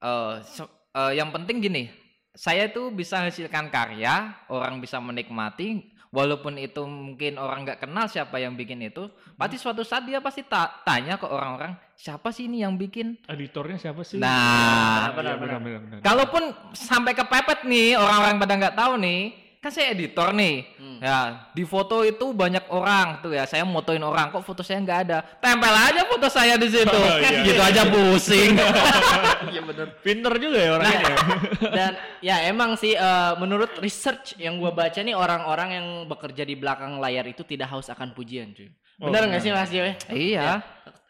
eh 0.00 0.34
se- 0.40 0.72
eh, 0.96 1.12
yang 1.20 1.28
penting 1.28 1.60
gini, 1.60 1.92
saya 2.32 2.72
tuh 2.72 2.88
bisa 2.88 3.20
hasilkan 3.28 3.68
karya, 3.68 4.32
orang 4.48 4.80
bisa 4.80 4.96
menikmati, 4.96 5.89
walaupun 6.10 6.54
itu 6.56 6.82
mungkin 6.82 7.34
orang 7.34 7.62
nggak 7.62 7.80
kenal 7.80 8.04
siapa 8.04 8.36
yang 8.36 8.54
bikin 8.54 8.82
itu, 8.82 9.06
pasti 9.32 9.56
suatu 9.56 9.80
saat 9.80 10.02
dia 10.02 10.18
pasti 10.18 10.42
ta- 10.42 10.82
tanya 10.82 11.14
ke 11.14 11.24
orang-orang 11.24 11.74
siapa 11.94 12.28
sih 12.28 12.44
ini 12.44 12.60
yang 12.60 12.74
bikin. 12.74 13.14
editornya 13.26 13.76
siapa 13.76 14.02
sih 14.02 14.18
Nah, 14.18 15.06
Iya, 15.06 15.14
benar, 15.14 15.34
benar, 15.36 15.58
benar. 15.60 15.98
kalaupun 16.00 16.42
sampai 16.72 17.12
kepepet 17.12 17.62
nih 17.62 17.94
orang-orang 17.94 18.36
pada 18.36 18.54
nggak 18.56 18.76
tahu 18.76 18.92
nih, 18.96 19.20
kan 19.60 19.68
saya 19.68 19.92
editor 19.92 20.32
nih. 20.32 20.64
Hmm. 20.80 20.98
Ya, 21.04 21.48
di 21.52 21.68
foto 21.68 22.00
itu 22.00 22.32
banyak 22.32 22.64
orang 22.72 23.20
tuh 23.20 23.36
ya. 23.36 23.44
Saya 23.44 23.68
motoin 23.68 24.00
orang 24.00 24.32
kok 24.32 24.40
foto 24.40 24.64
saya 24.64 24.80
nggak 24.80 25.00
ada. 25.04 25.18
Tempel 25.36 25.68
aja 25.76 26.00
foto 26.08 26.26
saya 26.32 26.56
di 26.56 26.68
situ. 26.72 26.88
Oh, 27.00 27.16
iya. 27.20 27.44
gitu 27.44 27.60
aja 27.60 27.82
pusing. 27.92 28.56
Iya 29.52 29.60
benar. 29.64 29.86
Pinter 30.00 30.32
juga 30.40 30.58
ya 30.60 30.70
orang 30.76 30.88
ini. 30.88 31.04
ya. 31.04 31.16
Dan 31.76 31.92
ya 32.24 32.36
emang 32.48 32.76
sih 32.80 32.96
eh, 32.96 33.32
menurut 33.36 33.76
research 33.80 34.36
yang 34.40 34.56
gua 34.56 34.72
baca 34.72 35.00
nih 35.00 35.12
orang-orang 35.16 35.68
yang 35.76 35.86
bekerja 36.08 36.44
di 36.48 36.56
belakang 36.56 36.96
layar 36.96 37.28
itu 37.28 37.44
tidak 37.44 37.68
haus 37.72 37.88
akan 37.92 38.12
pujian, 38.16 38.52
cuy. 38.56 38.68
Oh, 39.00 39.08
Benar 39.08 39.32
nggak 39.32 39.40
benar. 39.40 39.64
sih 39.64 39.76
Mas 39.76 39.96
iya. 40.12 40.60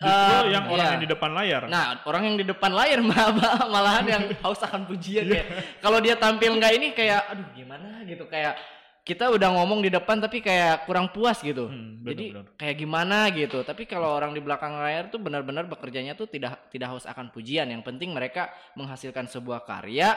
Justru 0.00 0.46
Eh, 0.48 0.56
yang 0.56 0.64
orang 0.64 0.80
iya. 0.80 0.92
yang 0.96 1.02
di 1.04 1.10
depan 1.12 1.30
layar. 1.30 1.62
Nah, 1.68 2.00
orang 2.08 2.22
yang 2.24 2.36
di 2.40 2.46
depan 2.48 2.72
layar 2.72 3.00
malah 3.12 3.68
malahan 3.68 4.04
yang 4.08 4.22
haus 4.42 4.56
akan 4.58 4.88
pujian 4.88 5.28
Iya. 5.28 5.44
kayak 5.44 5.46
kalau 5.78 5.98
dia 6.00 6.16
tampil 6.16 6.56
nggak 6.56 6.72
ini 6.72 6.88
kayak 6.90 7.20
aduh 7.28 7.48
gimana 7.52 8.00
gitu 8.08 8.24
kayak 8.24 8.56
kita 9.00 9.28
udah 9.28 9.48
ngomong 9.56 9.80
di 9.80 9.90
depan 9.90 10.16
tapi 10.16 10.40
kayak 10.40 10.88
kurang 10.88 11.12
puas 11.12 11.40
gitu. 11.40 11.68
Hmm, 11.68 12.00
benar, 12.00 12.08
Jadi 12.16 12.24
benar. 12.32 12.44
kayak 12.56 12.76
gimana 12.76 13.18
gitu. 13.30 13.58
Tapi 13.60 13.82
kalau 13.84 14.08
orang 14.08 14.32
di 14.32 14.40
belakang 14.40 14.72
layar 14.72 15.08
tuh 15.08 15.20
benar-benar 15.20 15.68
bekerjanya 15.68 16.16
tuh 16.16 16.24
tidak 16.24 16.68
tidak 16.70 16.88
haus 16.88 17.04
akan 17.04 17.28
pujian. 17.28 17.68
Yang 17.68 17.84
penting 17.84 18.12
mereka 18.12 18.48
menghasilkan 18.72 19.26
sebuah 19.26 19.64
karya 19.64 20.16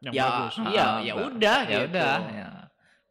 Yang 0.00 0.14
ya 0.16 0.24
bagus. 0.26 0.54
iya 0.66 0.82
Ah, 0.82 0.98
ya 0.98 1.14
udah 1.14 1.58
Ya 1.60 1.78
gitu. 1.84 1.86
udah. 1.92 2.14
ya. 2.32 2.48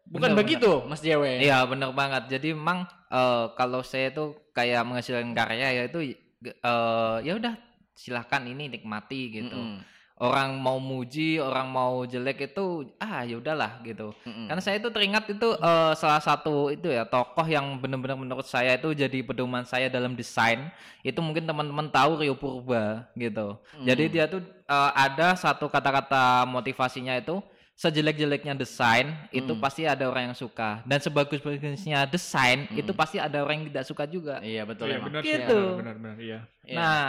Bukan 0.09 0.31
Bener, 0.33 0.39
begitu, 0.41 0.71
Mas 0.83 0.99
Jewe. 0.99 1.37
Iya 1.37 1.61
bener 1.63 1.93
banget. 1.93 2.23
Jadi 2.27 2.51
memang 2.51 2.83
eh, 3.07 3.45
kalau 3.53 3.85
saya 3.85 4.09
tuh 4.09 4.48
kayak 4.59 4.83
menghasilkan 4.83 5.31
karya 5.31 5.67
ya 5.71 5.83
itu 5.87 5.99
eh, 6.43 7.17
ya 7.23 7.33
udah 7.39 7.55
silahkan 7.95 8.43
ini 8.43 8.67
nikmati 8.67 9.39
gitu. 9.39 9.55
Mm-mm, 9.55 9.79
Orang 10.19 10.59
mau 10.59 10.83
muji, 10.83 11.39
orang 11.39 11.71
mau 11.71 12.03
jelek 12.03 12.51
itu 12.51 12.91
ah 12.99 13.23
ya 13.23 13.39
udahlah 13.39 13.79
gitu. 13.87 14.11
mm-mm. 14.27 14.51
Karena 14.51 14.59
saya 14.59 14.75
itu 14.75 14.91
teringat 14.91 15.31
itu 15.31 15.47
eh, 15.55 15.93
salah 15.95 16.19
satu 16.19 16.75
itu 16.75 16.91
ya 16.91 17.07
tokoh 17.07 17.47
yang 17.47 17.79
benar-benar 17.79 18.19
menurut 18.19 18.43
saya 18.43 18.75
itu 18.75 18.91
jadi 18.91 19.23
pedoman 19.23 19.63
saya 19.63 19.87
dalam 19.87 20.19
desain. 20.19 20.67
Itu 21.07 21.23
mungkin 21.23 21.47
teman-teman 21.47 21.87
tahu 21.87 22.19
Rio 22.19 22.35
Purba 22.35 23.07
gitu. 23.15 23.55
Jadi 23.79 24.03
Hmm. 24.07 24.13
dia 24.15 24.25
tuh 24.27 24.43
eh, 24.43 24.91
ada 24.91 25.39
satu 25.39 25.71
kata-kata 25.71 26.43
motivasinya 26.51 27.15
itu 27.15 27.39
sejelek-jeleknya 27.79 28.53
desain 28.53 29.07
itu 29.31 29.47
Hmm. 29.49 29.63
pasti 29.63 29.87
ada 29.87 30.03
orang 30.03 30.31
yang 30.31 30.37
suka 30.37 30.83
dan 30.83 30.99
sebagus-bagusnya 30.99 32.03
desain 32.05 32.67
itu 32.71 32.91
pasti 32.91 33.15
ada 33.17 33.39
orang 33.39 33.63
yang 33.63 33.71
tidak 33.71 33.85
suka 33.87 34.03
juga. 34.03 34.43
Iya 34.43 34.67
betul 34.67 34.85
Iya 34.85 34.99
emang. 34.99 35.07
benar 35.07 35.21
sih. 35.23 35.31
Gitu. 35.31 35.59
Benar 35.79 35.95
benar 35.95 36.15
iya. 36.19 36.39
Iya. 36.61 36.75
Nah, 36.75 37.03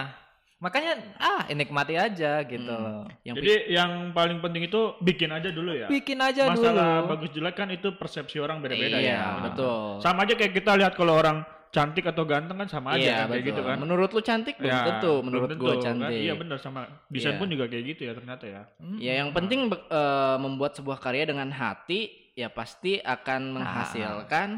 makanya 0.56 0.92
ah 1.18 1.42
nikmati 1.50 1.98
aja 1.98 2.32
gitu 2.44 2.70
Hmm. 2.70 2.84
loh. 2.86 3.02
yang 3.20 3.34
Jadi 3.34 3.52
yang 3.68 3.90
paling 4.12 4.38
penting 4.38 4.62
itu 4.64 4.80
bikin 5.00 5.28
aja 5.28 5.50
dulu 5.50 5.74
ya. 5.74 5.90
Bikin 5.90 6.18
aja 6.18 6.46
Masalah 6.46 7.02
dulu. 7.02 7.10
bagus 7.10 7.30
jelek 7.32 7.54
kan 7.56 7.68
itu 7.68 7.88
persepsi 7.92 8.38
orang 8.38 8.62
beda-beda 8.62 8.94
iya, 8.94 9.18
ya. 9.18 9.50
betul. 9.50 9.98
Sama 9.98 10.22
aja 10.22 10.38
kayak 10.38 10.54
kita 10.54 10.78
lihat 10.78 10.94
kalau 10.94 11.18
orang 11.18 11.42
cantik 11.70 12.02
atau 12.04 12.22
ganteng 12.24 12.56
kan 12.56 12.66
sama 12.66 12.88
aja 12.92 13.00
Iya, 13.00 13.14
kan, 13.16 13.26
kayak 13.30 13.44
gitu 13.44 13.60
kan. 13.62 13.76
Menurut 13.78 14.10
lu 14.10 14.20
cantik 14.20 14.54
belum 14.56 14.68
Ya, 14.68 14.82
tentu, 14.84 15.12
menurut 15.20 15.48
tentu, 15.48 15.62
gua 15.62 15.72
kan. 15.72 15.82
cantik. 15.94 16.18
Iya 16.18 16.34
benar 16.34 16.58
sama 16.58 16.80
desain 17.06 17.32
Iya. 17.32 17.38
pun 17.38 17.46
juga 17.46 17.64
kayak 17.64 17.84
gitu 17.88 18.00
ya 18.04 18.12
ternyata 18.12 18.44
ya. 18.44 18.62
Ya 18.96 19.12
yang 19.16 19.30
penting 19.30 19.60
eh, 19.70 20.36
membuat 20.36 20.74
sebuah 20.74 20.98
karya 20.98 21.24
dengan 21.24 21.46
hati 21.48 22.10
ya 22.32 22.48
pasti 22.48 22.98
akan 22.98 23.40
Ah. 23.42 23.52
menghasilkan 23.54 24.48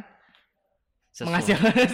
Sesuatu. 1.11 1.29
menghasilkan 1.29 1.73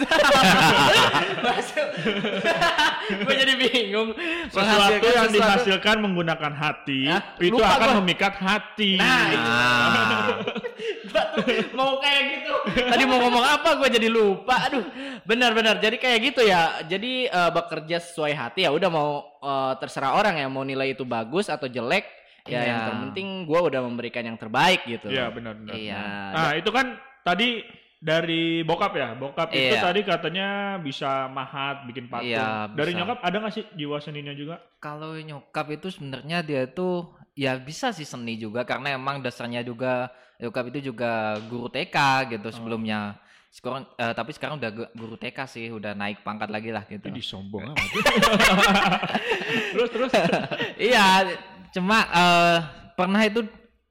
gue 3.19 3.35
jadi 3.35 3.53
bingung 3.57 4.09
Sesuatu 4.47 4.95
yang 5.03 5.27
sesuatu- 5.27 5.35
dihasilkan 5.35 5.95
menggunakan 5.99 6.53
hati 6.53 6.99
Hah? 7.05 7.21
itu 7.37 7.51
Lupa 7.51 7.75
akan 7.75 7.89
gua. 7.89 7.97
memikat 7.99 8.33
hati. 8.37 8.95
Nah. 8.95 9.27
Nah, 9.29 10.27
Gua 11.05 11.23
tuh 11.31 11.43
mau 11.71 11.95
kayak 11.97 12.21
gitu 12.33 12.53
tadi 12.83 13.03
mau 13.03 13.19
ngomong 13.19 13.39
apa 13.41 13.69
gue 13.75 13.89
jadi 13.89 14.07
lupa 14.07 14.67
aduh 14.67 14.83
benar-benar 15.23 15.77
jadi 15.77 15.95
kayak 15.95 16.19
gitu 16.27 16.41
ya 16.43 16.83
jadi 16.83 17.11
eh, 17.25 17.51
bekerja 17.51 17.97
sesuai 17.99 18.33
hati 18.33 18.59
ya 18.63 18.71
udah 18.71 18.89
mau 18.89 19.09
eh, 19.39 19.73
terserah 19.77 20.13
orang 20.13 20.35
ya 20.35 20.47
mau 20.47 20.61
nilai 20.61 20.91
itu 20.91 21.03
bagus 21.03 21.47
atau 21.47 21.65
jelek 21.65 22.03
ya 22.43 22.59
Iya. 22.59 22.61
yang 22.65 22.79
terpenting 22.83 23.27
gue 23.45 23.59
udah 23.61 23.81
memberikan 23.81 24.23
yang 24.23 24.35
terbaik 24.35 24.81
gitu 24.83 25.07
Iya 25.07 25.29
benar-benar. 25.29 25.73
Iya. 25.75 25.99
Nah, 26.01 26.31
Nah 26.33 26.51
itu 26.55 26.69
kan 26.69 26.87
tadi 27.21 27.61
dari 27.95 28.63
bokap 28.63 28.95
ya, 28.95 29.11
bokap 29.13 29.51
itu 29.51 29.75
Iya. 29.75 29.83
tadi 29.83 30.01
katanya 30.01 30.47
bisa 30.79 31.27
mahat, 31.27 31.83
bikin 31.83 32.07
patung. 32.07 32.31
Iya, 32.31 32.71
Dari 32.71 32.95
bisa. 32.95 32.99
nyokap 33.03 33.19
ada 33.19 33.35
nggak 33.37 33.53
sih 33.53 33.65
jiwa 33.75 33.97
seninya 33.99 34.31
juga? 34.31 34.55
kalau 34.79 35.13
nyokap 35.13 35.67
itu 35.69 35.91
sebenarnya 35.91 36.39
dia 36.39 36.63
tuh 36.65 37.11
ya 37.35 37.53
bisa 37.55 37.91
sih 37.91 38.03
seni 38.03 38.35
juga 38.35 38.63
karena 38.63 38.95
emang 38.95 39.19
dasarnya 39.19 39.59
juga 39.61 40.07
nyokap 40.39 40.65
itu 40.69 40.89
juga 40.89 41.11
guru 41.45 41.67
TK 41.67 41.97
gitu 42.31 42.47
Oh. 42.47 42.53
sebelumnya. 42.53 43.19
Sekarang 43.49 43.83
eh, 43.91 44.13
tapi 44.13 44.31
sekarang 44.31 44.55
udah 44.55 44.71
gu- 44.71 44.91
guru 44.93 45.15
TK 45.15 45.37
sih, 45.45 45.67
udah 45.69 45.91
naik 45.91 46.21
pangkat 46.21 46.47
lagi 46.47 46.69
lah 46.69 46.85
gitu. 46.85 47.01
Jadi 47.03 47.19
sombong 47.19 47.65
amat. 47.69 47.81
terus 49.73 49.89
terus. 49.89 50.11
iya, 50.77 51.25
cuma 51.69 51.97
eh, 52.05 52.57
pernah 52.93 53.21
itu 53.21 53.41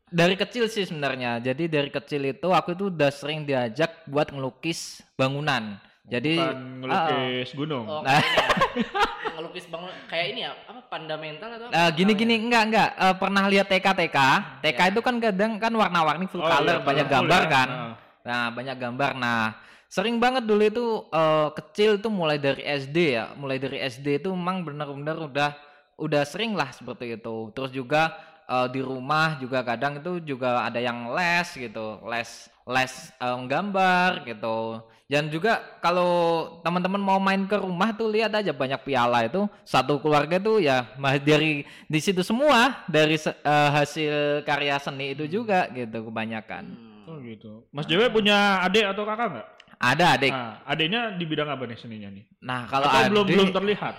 dari 0.09 0.35
kecil 0.35 0.67
sih 0.67 0.83
sebenarnya. 0.83 1.37
Jadi 1.39 1.67
dari 1.67 1.91
kecil 1.91 2.25
itu 2.29 2.49
aku 2.49 2.73
itu 2.73 2.89
udah 2.89 3.11
sering 3.11 3.43
diajak 3.43 4.07
buat 4.07 4.31
ngelukis 4.31 5.03
bangunan. 5.15 5.77
Jadi 6.03 6.39
Bukan 6.39 6.59
ngelukis 6.81 7.51
gunung. 7.53 7.85
Oh, 7.85 8.01
Nah. 8.01 8.23
ngelukis 9.39 9.71
bangun 9.71 9.87
kayak 10.11 10.27
ini 10.35 10.41
ya 10.43 10.51
apa 10.67 10.83
fundamental 10.85 11.49
atau 11.49 11.67
Nah, 11.71 11.87
apa 11.87 11.95
gini 11.95 12.11
namanya? 12.11 12.19
gini 12.21 12.35
enggak 12.37 12.63
enggak. 12.67 12.89
Eh, 12.93 13.15
pernah 13.15 13.45
lihat 13.47 13.67
TK 13.67 13.87
TK 13.95 14.19
TK 14.61 14.81
itu 14.91 15.01
kan 15.01 15.15
kadang 15.17 15.53
kan 15.57 15.73
warna-warni 15.73 16.27
full 16.27 16.43
Oh, 16.43 16.51
color 16.51 16.75
iya, 16.75 16.83
banyak 16.83 17.07
colorful 17.07 17.15
gambar 17.15 17.41
ya. 17.41 17.49
kan? 17.49 17.69
Nah. 17.71 17.95
nah 18.27 18.45
banyak 18.51 18.77
gambar. 18.77 19.11
Nah 19.15 19.43
sering 19.87 20.19
banget 20.19 20.43
dulu 20.43 20.61
itu 20.61 20.87
eh, 21.09 21.49
kecil 21.55 21.91
tuh 21.97 22.11
mulai 22.11 22.37
dari 22.37 22.61
SD 22.61 22.97
ya. 23.15 23.31
Mulai 23.33 23.57
dari 23.57 23.79
SD 23.81 24.19
itu 24.19 24.29
memang 24.29 24.67
benar-benar 24.67 25.17
udah 25.23 25.51
udah 25.97 26.23
sering 26.23 26.53
lah 26.53 26.75
seperti 26.75 27.15
itu. 27.15 27.55
Terus 27.55 27.71
juga 27.71 28.19
eh, 28.49 28.67
di 28.69 28.81
rumah 28.81 29.37
juga 29.37 29.61
kadang 29.61 29.97
itu 29.97 30.19
juga 30.27 30.65
ada 30.65 30.81
yang 30.81 31.13
les 31.13 31.49
gitu 31.53 32.01
les 32.03 32.29
les 32.65 32.93
eh, 33.15 33.39
gambar 33.45 34.25
gitu 34.25 34.81
dan 35.09 35.25
juga 35.27 35.57
kalau 35.81 36.13
teman-teman 36.61 37.01
mau 37.01 37.17
main 37.17 37.41
ke 37.45 37.57
rumah 37.57 37.93
tuh 37.93 38.09
lihat 38.09 38.29
aja 38.31 38.53
banyak 38.53 38.77
piala 38.83 39.25
itu 39.25 39.41
satu 39.63 39.97
keluarga 39.97 40.37
tuh 40.37 40.61
ya 40.61 40.85
mah- 40.97 41.17
dari 41.17 41.65
di 41.65 41.99
situ 41.99 42.21
semua 42.21 42.85
dari 42.85 43.17
eh, 43.17 43.33
hasil 43.71 44.15
karya 44.43 44.77
seni 44.77 45.13
itu 45.13 45.25
juga 45.27 45.69
gitu 45.71 46.09
kebanyakan 46.09 46.65
Hmm. 46.69 46.87
Oh 47.09 47.17
gitu. 47.25 47.65
Mas 47.73 47.89
Dewe 47.89 48.05
punya 48.13 48.61
adik 48.61 48.85
atau 48.85 49.01
kakak 49.03 49.29
nggak? 49.33 49.49
ada 49.81 50.07
adik 50.13 50.29
Nah, 50.29 50.61
adiknya 50.67 51.17
di 51.17 51.25
bidang 51.25 51.49
apa 51.49 51.65
nih 51.65 51.79
seninya 51.79 52.13
nih? 52.13 52.25
nah 52.39 52.69
kalau 52.69 52.85
Atau 52.85 53.01
adik 53.01 53.11
belum 53.15 53.27
belum 53.33 53.49
terlihat? 53.49 53.95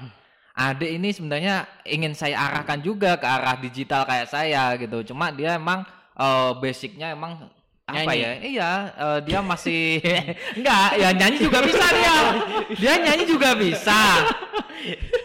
Adik 0.54 0.92
ini 0.96 1.10
sebenarnya 1.10 1.56
ingin 1.84 2.14
saya 2.14 2.38
arahkan 2.40 2.80
juga 2.80 3.16
ke 3.16 3.26
arah 3.26 3.56
digital 3.56 4.04
kayak 4.04 4.28
saya 4.28 4.74
gitu. 4.76 5.14
Cuma 5.14 5.30
dia 5.30 5.56
emang 5.56 5.84
eh, 6.14 6.52
basicnya 6.58 7.14
emang 7.14 7.50
apa 7.90 8.06
Nyanyi. 8.06 8.22
ya? 8.22 8.32
Iya 8.40 8.72
eh, 8.94 9.20
dia 9.26 9.40
masih 9.42 9.82
enggak 10.62 10.90
ya 10.96 11.10
nyanyi 11.12 11.38
juga 11.40 11.60
bisa 11.62 11.86
dia. 11.90 12.18
Dia 12.78 12.94
nyanyi 12.98 13.24
juga 13.26 13.50
bisa. 13.54 14.02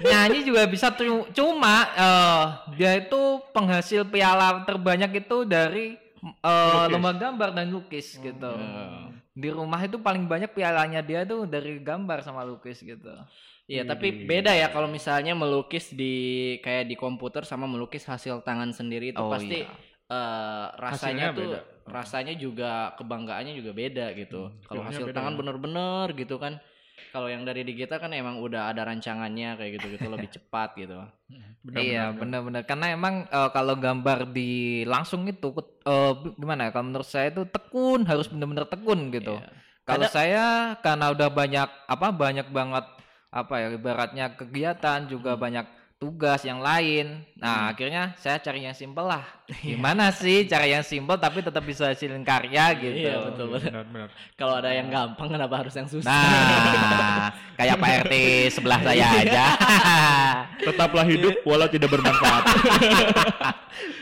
Nyanyi 0.00 0.38
juga 0.44 0.62
bisa 0.66 0.88
cu- 0.90 1.28
cuma 1.30 1.76
eh, 1.94 2.44
dia 2.74 2.92
itu 2.98 3.20
penghasil 3.52 4.04
piala 4.04 4.64
terbanyak 4.64 5.24
itu 5.24 5.44
dari 5.44 5.96
Lukis. 6.24 6.88
lomba 6.88 7.12
gambar 7.12 7.52
dan 7.52 7.68
lukis 7.68 8.16
gitu. 8.16 8.52
di 9.34 9.50
rumah 9.50 9.76
itu 9.82 10.00
paling 10.00 10.24
banyak 10.24 10.48
pialanya 10.48 11.04
dia 11.04 11.20
tuh 11.20 11.44
dari 11.44 11.76
gambar 11.76 12.24
sama 12.24 12.40
lukis 12.40 12.80
gitu 12.80 13.12
Iya, 13.64 13.82
tapi 13.88 14.06
Widih. 14.12 14.28
beda 14.28 14.52
ya 14.52 14.68
kalau 14.68 14.84
misalnya 14.86 15.32
melukis 15.32 15.88
di 15.88 16.14
kayak 16.60 16.84
di 16.84 16.96
komputer 17.00 17.48
sama 17.48 17.64
melukis 17.64 18.04
hasil 18.04 18.44
tangan 18.44 18.76
sendiri 18.76 19.16
itu 19.16 19.22
Oh, 19.24 19.32
pasti 19.32 19.64
iya. 19.64 19.72
eh, 20.04 20.66
rasanya 20.76 20.92
Hasilnya 20.92 21.28
tuh 21.32 21.48
beda. 21.48 21.58
rasanya 21.88 22.34
juga 22.36 22.70
kebanggaannya 23.00 23.52
juga 23.56 23.72
beda 23.72 24.06
gitu. 24.14 24.52
Hmm, 24.52 24.60
kalau 24.68 24.82
hasil 24.84 25.04
beda 25.08 25.16
tangan 25.16 25.32
ya. 25.32 25.38
bener-bener 25.40 26.06
gitu 26.12 26.36
kan. 26.36 26.60
Kalau 27.08 27.26
yang 27.30 27.42
dari 27.42 27.62
digital 27.64 27.98
kan 27.98 28.12
emang 28.12 28.36
udah 28.38 28.68
ada 28.68 28.84
rancangannya 28.84 29.56
kayak 29.56 29.70
gitu-gitu 29.80 30.06
lebih 30.12 30.28
cepat 30.36 30.68
gitu. 30.76 31.00
Benar, 31.64 31.80
iya 31.80 32.12
benar, 32.12 32.20
benar-benar 32.20 32.62
karena 32.68 32.86
emang 32.92 33.14
eh, 33.24 33.50
kalau 33.50 33.74
gambar 33.80 34.28
di 34.28 34.50
langsung 34.84 35.24
itu 35.24 35.48
eh, 35.88 36.12
gimana 36.36 36.68
ya 36.68 36.70
kalau 36.70 36.92
menurut 36.92 37.08
saya 37.08 37.32
itu 37.32 37.48
tekun 37.48 38.04
harus 38.04 38.28
benar-benar 38.28 38.68
tekun 38.68 39.08
gitu 39.08 39.40
Iya. 39.40 39.48
kalau 39.88 40.04
saya 40.04 40.44
karena 40.80 41.08
udah 41.08 41.28
banyak 41.32 41.68
apa 41.88 42.06
banyak 42.12 42.48
banget 42.52 42.84
apa 43.34 43.54
ya 43.58 43.68
ibaratnya 43.74 44.30
kegiatan 44.38 45.10
juga 45.10 45.34
Hmm. 45.34 45.42
banyak 45.42 45.66
tugas 45.94 46.44
yang 46.44 46.60
lain. 46.60 47.24
Nah, 47.40 47.72
akhirnya 47.72 48.12
saya 48.20 48.36
cari 48.36 48.60
yang 48.62 48.76
simpel 48.76 49.08
lah. 49.08 49.24
Gimana 49.64 50.12
sih 50.12 50.44
cara 50.44 50.68
yang 50.68 50.84
simpel 50.84 51.16
tapi 51.16 51.40
tetap 51.40 51.64
bisa 51.64 51.88
hasilin 51.88 52.20
karya 52.20 52.76
gitu. 52.76 53.08
Iya, 53.08 53.24
betul. 53.24 53.56
Benar-benar. 53.56 54.08
Kalau 54.36 54.54
ada 54.60 54.70
yang 54.70 54.92
gampang 54.92 55.32
kenapa 55.32 55.64
harus 55.64 55.72
yang 55.72 55.88
susah? 55.88 56.12
Nah, 56.12 57.32
kayak 57.58 57.80
Pak 57.80 57.90
RT 58.04 58.14
sebelah 58.52 58.80
saya 58.84 59.06
aja. 59.16 59.44
Tetaplah 60.68 61.06
hidup 61.08 61.40
walau 61.48 61.66
tidak 61.72 61.88
bermanfaat. 61.88 62.42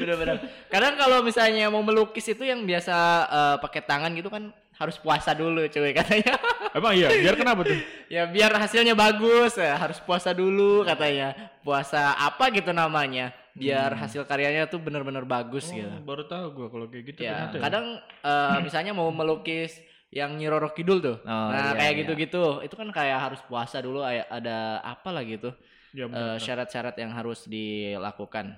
Bener-bener. 0.03 0.37
Kadang 0.69 0.95
kalau 0.99 1.23
misalnya 1.23 1.71
mau 1.71 1.87
melukis 1.87 2.27
itu 2.27 2.43
yang 2.43 2.67
biasa 2.67 2.97
eh, 3.31 3.57
pakai 3.63 3.81
tangan 3.85 4.11
gitu 4.13 4.27
kan 4.27 4.51
harus 4.75 4.99
puasa 4.99 5.31
dulu 5.39 5.63
cuy 5.71 5.93
katanya. 5.95 6.35
Emang 6.73 6.93
iya, 6.97 7.09
biar 7.13 7.37
kenapa 7.37 7.69
tuh? 7.69 7.77
ya 8.15 8.25
biar 8.25 8.53
hasilnya 8.57 8.97
bagus 8.97 9.61
ya 9.61 9.77
harus 9.77 10.01
puasa 10.01 10.33
dulu 10.33 10.85
katanya. 10.89 11.53
Puasa 11.61 12.17
apa 12.17 12.49
gitu 12.49 12.73
namanya? 12.73 13.33
Biar 13.53 13.93
hasil 13.93 14.25
karyanya 14.25 14.65
tuh 14.65 14.81
bener-bener 14.81 15.29
bagus 15.29 15.69
gitu. 15.69 15.85
Oh, 15.85 16.01
baru 16.01 16.25
tahu 16.25 16.47
gua 16.57 16.69
kalau 16.73 16.87
kayak 16.89 17.05
gitu 17.13 17.19
Ya, 17.21 17.53
ternyata. 17.53 17.57
ya. 17.57 17.63
kadang 17.69 17.87
eh, 18.01 18.59
misalnya 18.65 18.93
mau 18.97 19.13
melukis 19.13 19.77
yang 20.13 20.37
Nyi 20.37 20.49
Roro 20.49 20.73
Kidul 20.73 21.01
tuh. 21.01 21.17
Oh, 21.25 21.49
nah, 21.53 21.73
iya, 21.73 21.81
kayak 21.81 21.93
iya. 21.93 22.01
gitu-gitu. 22.05 22.45
Itu 22.65 22.75
kan 22.77 22.89
kayak 22.89 23.19
harus 23.29 23.41
puasa 23.45 23.81
dulu 23.81 24.01
ada 24.05 24.81
apa 24.81 25.09
lah 25.13 25.25
gitu. 25.25 25.53
Ya, 25.93 26.09
benar. 26.09 26.41
syarat-syarat 26.41 26.97
yang 26.97 27.13
harus 27.13 27.45
dilakukan. 27.45 28.57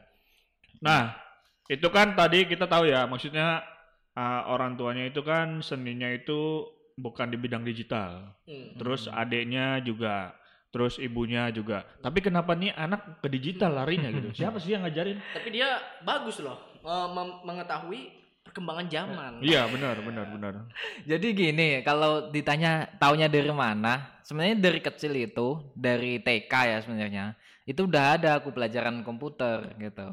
Nah, 0.79 1.19
itu 1.67 1.87
kan 1.91 2.15
tadi 2.15 2.47
kita 2.47 2.71
tahu 2.71 2.87
ya, 2.87 3.11
maksudnya 3.11 3.67
uh, 4.15 4.43
orang 4.51 4.79
tuanya 4.79 5.11
itu 5.11 5.23
kan 5.27 5.59
seninya 5.59 6.07
itu 6.11 6.71
bukan 6.95 7.27
di 7.31 7.37
bidang 7.37 7.67
digital. 7.67 8.35
Terus 8.79 9.11
adiknya 9.11 9.83
juga, 9.83 10.35
terus 10.71 10.99
ibunya 10.99 11.51
juga. 11.51 11.83
Tapi 12.01 12.23
kenapa 12.23 12.55
nih 12.55 12.75
anak 12.75 13.23
ke 13.23 13.29
digital 13.31 13.83
larinya 13.83 14.11
gitu? 14.11 14.31
Siapa 14.39 14.59
sih 14.63 14.75
yang 14.75 14.87
ngajarin? 14.87 15.19
Tapi 15.35 15.49
dia 15.51 15.79
bagus 16.03 16.39
loh 16.43 16.59
eh, 16.83 17.09
mem- 17.11 17.41
mengetahui 17.43 18.01
perkembangan 18.45 18.87
zaman. 18.87 19.33
Iya, 19.43 19.67
benar, 19.67 19.97
benar, 20.05 20.27
benar. 20.31 20.53
Jadi 21.11 21.27
gini, 21.35 21.69
kalau 21.83 22.31
ditanya 22.31 22.87
taunya 23.01 23.27
dari 23.27 23.51
mana, 23.51 24.21
sebenarnya 24.23 24.57
dari 24.61 24.81
kecil 24.85 25.13
itu, 25.17 25.59
dari 25.75 26.21
TK 26.23 26.53
ya 26.53 26.79
sebenarnya, 26.85 27.25
itu 27.65 27.89
udah 27.89 28.21
ada 28.21 28.31
aku 28.39 28.53
pelajaran 28.53 29.01
komputer 29.03 29.73
gitu. 29.81 30.07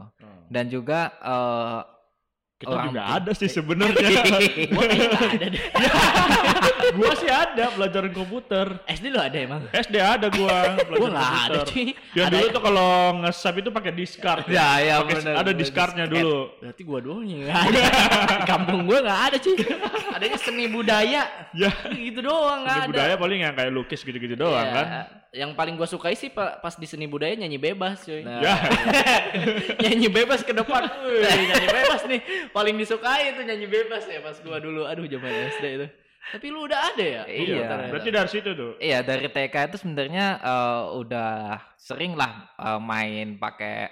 Dan 0.48 0.72
juga 0.72 1.12
eh, 1.22 1.80
Kita 2.62 2.70
Orang 2.72 2.86
juga 2.88 3.02
ada 3.10 3.32
sih 3.34 3.50
sebenarnya. 3.50 4.10
Gua 4.70 4.86
ada 4.86 5.46
deh. 5.50 5.62
gua 6.98 7.12
sih 7.16 7.26
ada 7.26 7.66
pelajaran 7.72 8.12
komputer. 8.12 8.68
SD 8.86 9.06
lo 9.08 9.20
ada 9.20 9.34
emang? 9.36 9.62
SD 9.72 9.96
ada 9.98 10.28
gua 10.30 10.56
Gua 10.78 11.10
pelajaran 11.10 11.18
ada 11.18 11.58
komputer. 11.58 11.66
cuy. 11.66 11.88
Yang 12.14 12.22
Ada- 12.24 12.36
dulu 12.38 12.48
tuh 12.48 12.62
kalau 12.62 12.90
nge-save 13.20 13.58
itu 13.58 13.70
pakai 13.72 13.92
discard. 13.92 14.44
Ya, 14.46 14.68
ya, 14.78 14.96
Pakai- 15.02 15.16
benar, 15.18 15.34
Ada 15.36 15.52
discardnya 15.52 16.06
dulu. 16.06 16.38
Berarti 16.56 16.82
gua 16.84 17.00
doang 17.00 17.24
yang 17.24 17.40
nggak 17.44 17.58
ada. 17.66 17.82
Di 18.22 18.46
kampung 18.46 18.82
gua 18.86 19.00
nggak 19.02 19.20
ada 19.26 19.38
cuy. 19.38 19.56
Adanya 20.12 20.38
seni 20.38 20.66
budaya. 20.68 21.22
Ya, 21.52 21.72
Gitu 21.90 22.20
doang 22.22 22.62
nggak 22.62 22.76
seni 22.76 22.84
ada. 22.84 22.92
budaya 22.94 23.14
paling 23.18 23.40
yang 23.42 23.54
kayak 23.54 23.72
lukis 23.72 24.02
gitu-gitu 24.02 24.36
doang 24.36 24.62
Iya. 24.62 24.76
kan. 24.76 24.88
Yang 25.32 25.56
paling 25.56 25.74
gua 25.74 25.88
sukai 25.88 26.12
sih 26.12 26.28
pa- 26.28 26.60
pas 26.60 26.76
di 26.76 26.84
seni 26.84 27.08
budaya 27.08 27.32
nyanyi 27.34 27.56
bebas 27.56 28.04
cuy. 28.04 28.20
Nah. 28.20 28.44
Ya, 28.44 28.56
nyanyi 29.82 30.08
bebas 30.08 30.44
ke 30.44 30.52
depan. 30.52 30.92
Wih, 31.02 31.24
nyanyi 31.24 31.68
bebas 31.70 32.02
nih. 32.04 32.20
Paling 32.52 32.76
disukai 32.76 33.32
itu 33.32 33.42
nyanyi 33.42 33.64
bebas 33.66 34.04
ya 34.06 34.20
pas 34.20 34.36
gua 34.38 34.60
dulu. 34.60 34.84
Aduh 34.84 35.08
zaman 35.08 35.32
SD 35.52 35.66
itu. 35.74 35.88
Tapi 36.22 36.46
lu 36.48 36.64
udah 36.64 36.80
ada 36.86 37.02
ya? 37.02 37.24
Iya. 37.26 37.64
ternyata. 37.66 37.90
berarti 37.90 38.10
dari 38.12 38.30
situ 38.30 38.50
tuh. 38.52 38.72
Iya 38.78 39.00
dari 39.02 39.26
TK 39.26 39.56
itu 39.68 39.78
sebenarnya 39.80 40.26
eh, 40.38 40.82
udah 40.96 41.32
sering 41.76 42.14
lah 42.14 42.52
eh, 42.54 42.80
main 42.80 43.36
pakai 43.36 43.88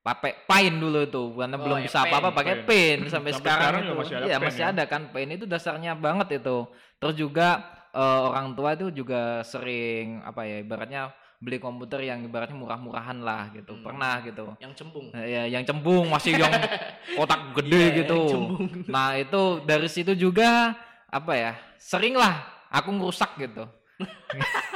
pakai 0.00 0.48
paint 0.48 0.80
dulu 0.80 1.04
tuh 1.06 1.36
karena 1.36 1.58
Oh, 1.58 1.60
belum 1.60 1.78
ya, 1.78 1.84
bisa 1.84 1.98
apa-apa 2.00 2.32
pakai 2.32 2.64
Paint. 2.64 2.64
paint 2.64 3.00
sampai, 3.12 3.30
Sampai 3.30 3.32
sekarang, 3.36 3.60
sekarang 3.60 3.82
itu 3.82 3.92
masih 3.92 4.14
ada 4.16 4.24
iya 4.24 4.36
masih 4.40 4.62
ya? 4.64 4.70
ada 4.72 4.82
kan 4.86 5.02
paint 5.12 5.30
itu 5.30 5.44
dasarnya 5.44 5.92
banget 5.92 6.40
itu 6.40 6.56
terus 6.96 7.14
juga 7.14 7.48
eh, 7.92 8.00
orang 8.24 8.52
tua 8.52 8.72
itu 8.72 8.90
juga 8.90 9.42
sering 9.42 10.20
apa 10.20 10.42
ya 10.42 10.58
ibaratnya 10.58 11.02
beli 11.36 11.56
komputer 11.56 12.04
yang 12.04 12.20
ibaratnya 12.20 12.52
murah-murahan 12.52 13.16
lah 13.16 13.48
gitu 13.50 13.72
Hmm. 13.72 13.80
pernah 13.82 14.20
gitu 14.20 14.52
Yang 14.58 14.72
cembung. 14.76 15.08
Nah, 15.08 15.24
ya, 15.24 15.42
yang 15.46 15.64
cembung 15.64 16.04
masih 16.06 16.36
yang 16.36 16.52
kotak 17.16 17.40
gede 17.56 17.80
Iya, 17.82 17.96
gitu. 18.04 18.20
Nah 18.92 19.16
itu 19.16 19.42
dari 19.64 19.88
situ 19.88 20.12
juga 20.12 20.76
apa 21.06 21.32
ya 21.32 21.52
sering 21.76 22.14
lah 22.14 22.44
aku 22.68 22.92
ngerusak 22.92 23.40
gitu, 23.40 23.64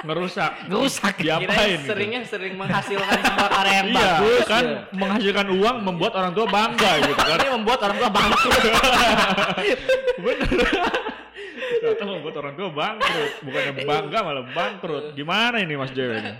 Ngerusak. 0.04 0.66
ngerusak. 0.66 1.14
Diapain 1.16 1.78
gitu? 1.78 1.86
seringnya 1.86 2.20
sering 2.24 2.56
menghasilkan 2.56 3.18
sebuah 3.20 3.50
karya 3.52 3.74
yang 3.74 3.86
Iya, 3.86 3.94
bagus. 3.94 4.40
kan 4.44 4.64
ya. 4.64 4.80
menghasilkan 4.90 5.46
uang 5.52 5.76
membuat 5.80 6.12
orang 6.14 6.32
tua 6.32 6.46
bangga 6.48 6.92
gitu 7.02 7.14
kan. 7.14 7.36
Ini 7.38 7.50
membuat 7.52 7.78
orang 7.82 7.96
tua 7.98 8.10
bangkrut. 8.10 8.62
Ternyata 11.84 12.08
membuat 12.08 12.36
orang 12.40 12.54
tua 12.56 12.68
bangkrut, 12.72 13.32
bukannya 13.44 13.72
bangga 13.84 14.18
malah 14.24 14.44
bangkrut. 14.56 15.04
Gimana 15.12 15.60
ini 15.60 15.76
Mas 15.76 15.92
Dewi? 15.92 16.16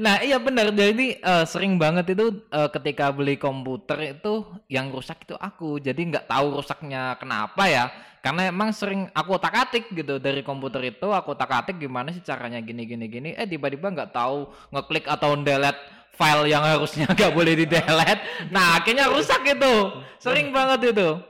Nah 0.00 0.22
iya 0.24 0.40
benar. 0.40 0.72
Jadi 0.72 1.20
eh, 1.20 1.44
sering 1.44 1.76
banget 1.76 2.16
itu 2.16 2.40
eh, 2.48 2.70
ketika 2.72 3.12
beli 3.12 3.36
komputer 3.36 4.16
itu 4.16 4.48
yang 4.72 4.88
rusak 4.88 5.28
itu 5.28 5.36
aku. 5.36 5.76
Jadi 5.76 6.08
nggak 6.08 6.24
tahu 6.24 6.56
rusaknya 6.56 7.20
kenapa 7.20 7.68
ya. 7.68 7.92
Karena 8.24 8.48
emang 8.48 8.72
sering 8.72 9.12
aku 9.12 9.36
otak 9.36 9.68
atik 9.68 9.92
gitu. 9.92 10.16
Dari 10.16 10.40
komputer 10.40 10.88
itu 10.88 11.12
aku 11.12 11.36
otak 11.36 11.52
atik 11.52 11.76
gimana 11.76 12.08
sih 12.08 12.24
caranya 12.24 12.64
gini 12.64 12.88
gini 12.88 13.12
gini. 13.12 13.30
Eh 13.36 13.44
tiba-tiba 13.44 13.92
nggak 13.92 14.16
tahu 14.16 14.48
ngeklik 14.72 15.04
atau 15.04 15.36
delete 15.36 15.82
file 16.16 16.48
yang 16.48 16.64
harusnya 16.64 17.04
nggak 17.18 17.34
boleh 17.36 17.52
di 17.52 17.66
delete. 17.68 18.24
Nah 18.48 18.80
akhirnya 18.80 19.12
rusak 19.12 19.44
itu. 19.44 20.00
Sering 20.16 20.48
banget 20.48 20.96
itu 20.96 21.20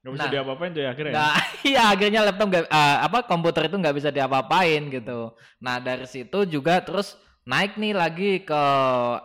Gak 0.00 0.12
bisa 0.16 0.26
Nah. 0.26 0.32
diapa-apain 0.32 0.70
tuh 0.72 0.80
ya 0.80 0.90
akhirnya. 0.90 1.12
ya? 1.12 1.18
Nah, 1.18 1.34
iya 1.70 1.82
akhirnya 1.92 2.20
laptop 2.24 2.46
nggak 2.48 2.64
eh, 2.66 2.96
apa 3.04 3.18
komputer 3.24 3.62
itu 3.68 3.76
nggak 3.76 3.96
bisa 3.96 4.08
diapa-apain 4.08 4.82
gitu. 4.88 5.20
Nah 5.58 5.76
dari 5.76 6.04
situ 6.04 6.38
juga 6.44 6.80
terus 6.80 7.14
naik 7.44 7.76
nih 7.76 7.92
lagi 7.92 8.30
ke 8.40 8.62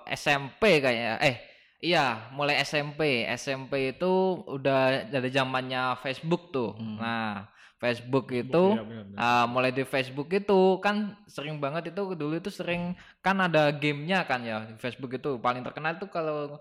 SMP 0.09 0.79
kayaknya. 0.79 1.15
Eh 1.19 1.35
iya 1.81 2.27
mulai 2.31 2.59
SMP. 2.59 3.23
SMP 3.29 3.95
itu 3.95 4.11
udah 4.45 5.07
dari 5.07 5.29
zamannya 5.29 5.95
Facebook 5.97 6.51
tuh. 6.51 6.75
Hmm. 6.75 6.97
Nah 6.99 7.31
Facebook 7.75 8.31
itu 8.31 8.63
Iya, 8.71 8.83
benar-benar. 8.83 9.19
ah, 9.19 9.45
mulai 9.45 9.69
di 9.69 9.83
Facebook 9.83 10.31
itu 10.31 10.59
kan 10.79 10.95
sering 11.27 11.59
banget 11.59 11.91
itu 11.91 12.01
dulu 12.15 12.35
itu 12.35 12.47
sering 12.47 12.95
kan 13.19 13.35
ada 13.37 13.67
gamenya 13.69 14.23
kan 14.23 14.41
ya 14.41 14.63
di 14.63 14.75
Facebook 14.75 15.11
itu 15.13 15.37
paling 15.37 15.59
terkenal 15.61 15.95
tuh 15.95 16.07
kalau 16.07 16.55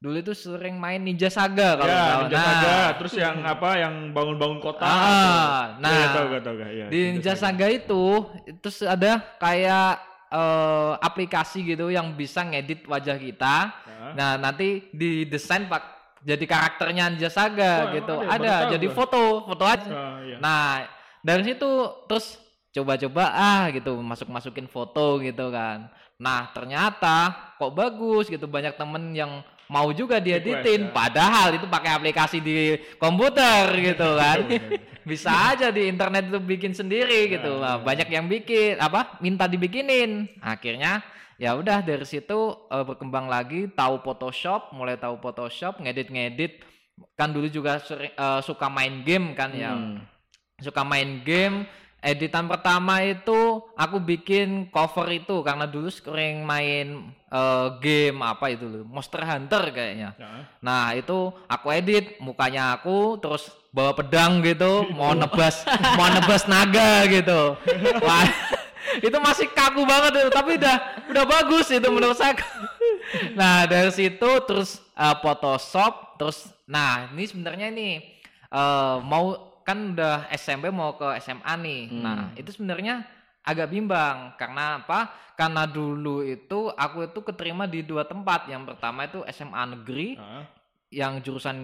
dulu 0.00 0.16
itu 0.16 0.32
sering 0.32 0.80
main 0.80 0.96
Ninja 0.96 1.28
Saga 1.28 1.76
kalau 1.76 1.92
ya, 1.92 2.00
tahu. 2.08 2.20
Ninja 2.24 2.36
Nah, 2.40 2.44
Saga, 2.48 2.76
terus 2.96 3.14
yang 3.20 3.36
apa 3.44 3.70
yang 3.76 3.94
bangun-bangun 4.16 4.58
kota. 4.64 4.80
Ah, 4.88 4.96
tuh. 4.96 5.84
nah. 5.84 5.92
Iya, 5.92 6.06
tahu 6.16 6.24
gak 6.32 6.42
tahu 6.42 6.54
gak? 6.56 6.70
Iya, 6.72 6.84
di 6.88 7.00
Ninja 7.12 7.34
Saga 7.36 7.66
itu 7.68 8.04
terus 8.64 8.80
ada 8.80 9.20
kayak 9.36 10.00
eh, 10.32 10.92
aplikasi 11.04 11.68
gitu 11.68 11.92
yang 11.92 12.16
bisa 12.16 12.40
ngedit 12.48 12.88
wajah 12.88 13.20
kita. 13.20 13.56
Hah? 13.76 14.12
Nah, 14.16 14.30
nanti 14.40 14.88
didesain 14.88 15.68
pak 15.68 15.84
jadi 16.24 16.44
karakternya 16.48 17.12
Ninja 17.12 17.28
Saga 17.28 17.92
Wah, 17.92 17.92
gitu. 17.92 18.14
ada 18.16 18.24
ya? 18.24 18.32
Ada, 18.32 18.52
tahu 18.56 18.72
jadi 18.80 18.86
foto, 18.96 19.22
foto 19.52 19.64
aja. 19.68 19.90
Ah, 19.92 20.16
iya. 20.24 20.36
Nah, 20.40 20.88
dari 21.20 21.44
situ 21.44 21.68
terus 22.08 22.40
coba-coba 22.72 23.24
ah 23.36 23.62
gitu 23.68 24.00
masuk-masukin 24.00 24.64
foto 24.64 25.20
gitu 25.20 25.52
kan. 25.52 25.92
Nah, 26.16 26.48
ternyata 26.56 27.52
kok 27.60 27.72
bagus 27.76 28.32
gitu 28.32 28.48
banyak 28.48 28.80
temen 28.80 29.12
yang 29.12 29.44
mau 29.70 29.94
juga 29.94 30.18
dieditin 30.18 30.90
ya. 30.90 30.92
padahal 30.92 31.54
itu 31.54 31.64
pakai 31.64 31.94
aplikasi 31.94 32.42
di 32.42 32.56
komputer 32.98 33.70
gitu 33.78 34.08
kan. 34.18 34.38
Bener. 34.42 34.82
Bisa 35.00 35.32
aja 35.54 35.70
di 35.70 35.86
internet 35.86 36.28
itu 36.28 36.38
bikin 36.38 36.74
sendiri 36.74 37.30
gitu. 37.30 37.56
Ya, 37.56 37.62
Nah, 37.62 37.74
ya. 37.78 37.82
banyak 37.82 38.08
yang 38.10 38.26
bikin 38.26 38.76
apa 38.76 39.16
minta 39.18 39.46
dibikinin. 39.46 40.26
Akhirnya 40.38 41.00
ya 41.38 41.56
udah 41.56 41.80
dari 41.80 42.04
situ 42.04 42.36
eh, 42.68 42.84
berkembang 42.84 43.24
lagi 43.24 43.70
tahu 43.70 44.02
Photoshop, 44.02 44.74
mulai 44.74 44.98
tahu 44.98 45.16
Photoshop, 45.18 45.78
ngedit-ngedit. 45.78 46.66
Kan 47.16 47.32
dulu 47.32 47.48
juga 47.48 47.80
sering, 47.80 48.12
eh, 48.12 48.40
suka 48.42 48.68
main 48.68 49.00
game 49.00 49.32
kan 49.32 49.54
ya 49.54 49.72
Hmm. 49.72 50.04
suka 50.60 50.84
main 50.84 51.24
game 51.24 51.64
editan 52.00 52.48
pertama 52.48 53.04
itu 53.04 53.60
aku 53.76 54.00
bikin 54.00 54.72
cover 54.72 55.04
itu 55.12 55.44
karena 55.44 55.68
dulu 55.68 55.92
sering 55.92 56.42
main 56.42 57.12
eh, 57.28 57.66
game 57.80 58.18
apa 58.24 58.52
itu 58.52 58.64
loh 58.64 58.84
Monster 58.88 59.20
Hunter 59.20 59.68
kayaknya. 59.70 60.16
Ya. 60.16 60.48
nah 60.64 60.96
itu 60.96 61.32
aku 61.46 61.66
edit 61.72 62.16
mukanya 62.18 62.76
aku 62.76 63.20
terus 63.20 63.52
bawa 63.70 63.94
pedang 63.94 64.42
gitu 64.42 64.90
mau 64.96 65.14
nebas 65.14 65.62
mau 66.00 66.08
nebas 66.08 66.48
naga 66.48 67.04
gitu. 67.06 67.54
Wah, 68.00 68.26
itu 69.06 69.16
masih 69.20 69.46
kaku 69.52 69.84
banget 69.84 70.24
itu 70.24 70.30
tapi 70.32 70.56
udah 70.56 70.76
udah 71.12 71.24
bagus 71.28 71.68
itu 71.70 71.88
menurut 71.88 72.16
saya. 72.16 72.34
Nah 73.34 73.66
dari 73.66 73.90
situ 73.90 74.30
terus 74.46 74.78
eh, 74.94 75.16
Photoshop 75.18 76.14
terus 76.14 76.46
nah 76.70 77.10
ini 77.10 77.26
sebenarnya 77.26 77.66
ini 77.74 77.98
eh, 78.46 78.96
mau 79.02 79.49
kan 79.70 79.94
udah 79.94 80.26
SMP 80.34 80.66
mau 80.68 80.98
ke 80.98 81.06
SMA 81.22 81.54
nih 81.62 81.82
Hmm. 81.86 82.02
nah 82.02 82.20
itu 82.34 82.50
sebenarnya 82.50 83.06
agak 83.40 83.70
bimbang 83.70 84.34
karena 84.36 84.82
apa? 84.82 85.08
Karena 85.32 85.64
dulu 85.64 86.20
itu 86.20 86.68
aku 86.68 87.08
itu 87.08 87.20
keterima 87.24 87.64
di 87.64 87.80
dua 87.80 88.04
tempat. 88.04 88.44
Yang 88.44 88.74
pertama 88.74 89.08
itu 89.08 89.24
SMA 89.30 89.62
negeri 89.72 90.20
Heeh. 90.20 90.44
yang 90.92 91.22
jurusan 91.24 91.56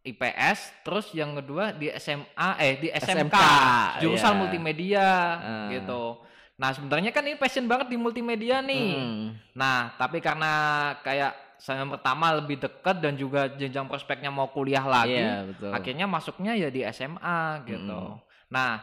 IPS, 0.00 0.82
terus 0.82 1.12
yang 1.12 1.36
kedua 1.36 1.76
di 1.76 1.92
SMA 1.94 2.48
eh 2.58 2.74
di 2.80 2.88
SMK, 2.88 3.36
SMK, 3.36 3.38
jurusan 4.00 4.32
iya. 4.32 4.38
multimedia 4.40 5.08
Ah. 5.36 5.68
gitu. 5.68 6.02
Nah, 6.56 6.70
sebenarnya 6.72 7.10
kan 7.10 7.26
ini 7.26 7.36
passion 7.36 7.66
banget 7.66 7.90
di 7.90 7.98
multimedia 7.98 8.62
nih. 8.62 8.88
Hmm. 8.96 9.26
Nah, 9.52 9.92
tapi 9.98 10.22
karena 10.22 10.52
kayak 11.02 11.36
saya 11.62 11.86
yang 11.86 11.94
pertama 11.94 12.34
lebih 12.34 12.58
dekat 12.58 12.98
dan 12.98 13.14
juga 13.14 13.46
jenjang 13.54 13.86
prospeknya 13.86 14.34
mau 14.34 14.50
kuliah 14.50 14.82
lagi, 14.82 15.14
Iya, 15.14 15.46
betul. 15.46 15.70
akhirnya 15.70 16.06
masuknya 16.10 16.58
ya 16.58 16.74
di 16.74 16.82
SMA 16.90 17.62
gitu. 17.70 18.18
Mm. 18.18 18.50
Nah, 18.50 18.82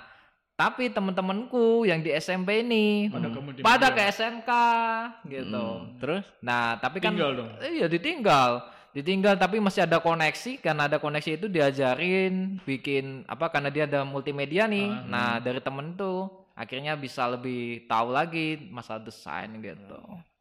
tapi 0.56 0.88
temen-temenku 0.88 1.84
yang 1.88 2.00
di 2.00 2.12
SMP 2.16 2.64
ini 2.64 3.08
Pada 3.08 3.32
pada 3.64 3.88
ke 3.96 4.02
SMK 4.12 4.52
gitu. 5.28 5.66
Hmm. 5.84 5.96
Terus? 6.04 6.24
Nah, 6.44 6.76
tapi 6.80 7.00
kan 7.00 7.16
Tinggal 7.16 7.32
dong. 7.36 7.50
Iya, 7.64 7.88
ditinggal. 7.88 8.68
Ditinggal 8.92 9.40
tapi 9.40 9.64
masih 9.64 9.88
ada 9.88 10.04
koneksi 10.04 10.60
karena 10.60 10.92
ada 10.92 11.00
koneksi 11.00 11.40
itu 11.40 11.48
diajarin 11.48 12.60
bikin 12.68 13.24
apa 13.24 13.48
karena 13.48 13.72
dia 13.72 13.88
ada 13.88 14.04
multimedia 14.04 14.68
nih. 14.68 14.88
Ah. 14.92 15.04
Nah, 15.08 15.32
dari 15.40 15.64
temen 15.64 15.96
tuh 15.96 16.28
akhirnya 16.60 17.00
bisa 17.00 17.24
lebih 17.28 17.88
tahu 17.88 18.12
lagi 18.12 18.60
masalah 18.68 19.00
desain 19.00 19.52
gitu. 19.64 20.00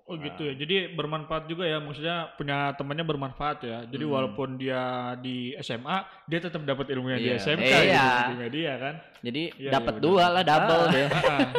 Oh 0.09 0.16
gitu 0.16 0.40
ya. 0.40 0.57
Jadi 0.57 0.75
bermanfaat 0.90 1.44
juga 1.44 1.62
ya. 1.62 1.77
Maksudnya 1.79 2.33
punya 2.33 2.73
temannya 2.73 3.05
bermanfaat 3.05 3.59
ya. 3.61 3.79
Jadi 3.85 4.03
Hmm. 4.03 4.14
walaupun 4.16 4.57
dia 4.57 4.81
di 5.16 5.53
SMA, 5.59 6.01
dia 6.25 6.40
tetap 6.40 6.64
dapat 6.64 6.88
ilmunya 6.88 7.16
di 7.16 7.29
Iya. 7.29 7.37
SMK 7.37 7.61
Iya. 7.68 7.85
gitu, 7.85 8.09
multimedia 8.25 8.73
kan. 8.79 8.94
Jadi 9.18 9.42
Iya, 9.53 9.71
dapat 9.71 9.94
iya, 9.94 10.01
dua 10.01 10.25
lah 10.31 10.42
double 10.42 10.81
Ah. 10.81 10.88
deh. 10.88 11.07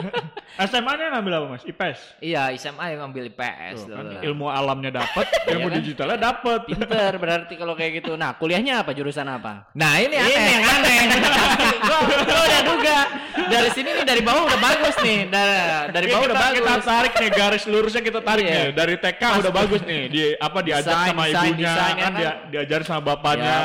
SMA-nya 0.60 1.14
ngambil 1.14 1.34
apa 1.36 1.46
Mas? 1.48 1.64
IPS. 1.64 2.00
Iya, 2.20 2.42
SMA 2.58 2.86
yang 2.90 3.06
ngambil 3.06 3.30
IPS 3.30 3.78
Tuh, 3.86 3.94
kan 3.94 4.06
ilmu 4.20 4.50
alamnya 4.50 4.92
dapat, 4.94 5.26
Iya 5.46 5.56
ilmu 5.56 5.68
kan? 5.68 5.76
digitalnya 5.78 6.18
dapat. 6.20 6.60
Pinter 6.66 7.12
berarti 7.16 7.54
kalau 7.54 7.74
kayak 7.76 8.02
gitu. 8.02 8.18
Nah, 8.18 8.34
kuliahnya 8.34 8.82
apa? 8.82 8.92
Jurusan 8.92 9.30
apa? 9.30 9.70
Nah, 9.72 9.94
ini 10.00 10.16
aneh. 10.16 10.34
Ini 10.34 10.52
yang 10.52 10.66
aneh. 10.66 11.00
gua, 11.86 12.00
gua 12.26 12.40
udah 12.42 12.62
duga. 12.66 12.98
Dari 13.40 13.70
sini 13.72 13.90
nih 13.94 14.04
dari 14.04 14.22
bawah 14.22 14.44
udah 14.46 14.60
bagus 14.60 14.96
nih. 15.00 15.20
Dari, 15.28 15.54
dari 15.92 16.06
Iya, 16.08 16.12
bawah 16.12 16.24
kita, 16.24 16.32
udah 16.32 16.40
bagus. 16.42 16.58
kita 16.58 16.74
tarik 16.82 17.14
nih 17.14 17.30
garis 17.32 17.64
lurusnya 17.66 18.02
kita 18.02 18.20
tarik 18.20 18.39
Iya. 18.42 18.52
nih 18.52 18.66
dari 18.74 18.96
TK 18.98 19.22
udah 19.44 19.52
bagus 19.54 19.82
nih. 19.84 20.04
Di 20.10 20.22
apa 20.40 20.60
diajar 20.64 20.94
Desain, 20.96 21.10
sama 21.12 21.24
ibunya 21.28 21.72
desain, 21.72 21.76
ya 21.76 21.84
kan, 21.94 21.96
kan? 22.00 22.14
dia 22.16 22.32
diajar 22.50 22.80
sama 22.88 23.02
bapaknya. 23.14 23.56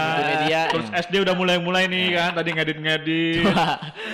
Ya, 0.44 0.62
terus 0.68 0.88
SD 0.92 1.14
udah 1.24 1.34
mulai-mulai 1.34 1.84
nih 1.88 2.06
kan. 2.14 2.30
Tadi 2.36 2.50
ngedit-ngedit. 2.54 3.44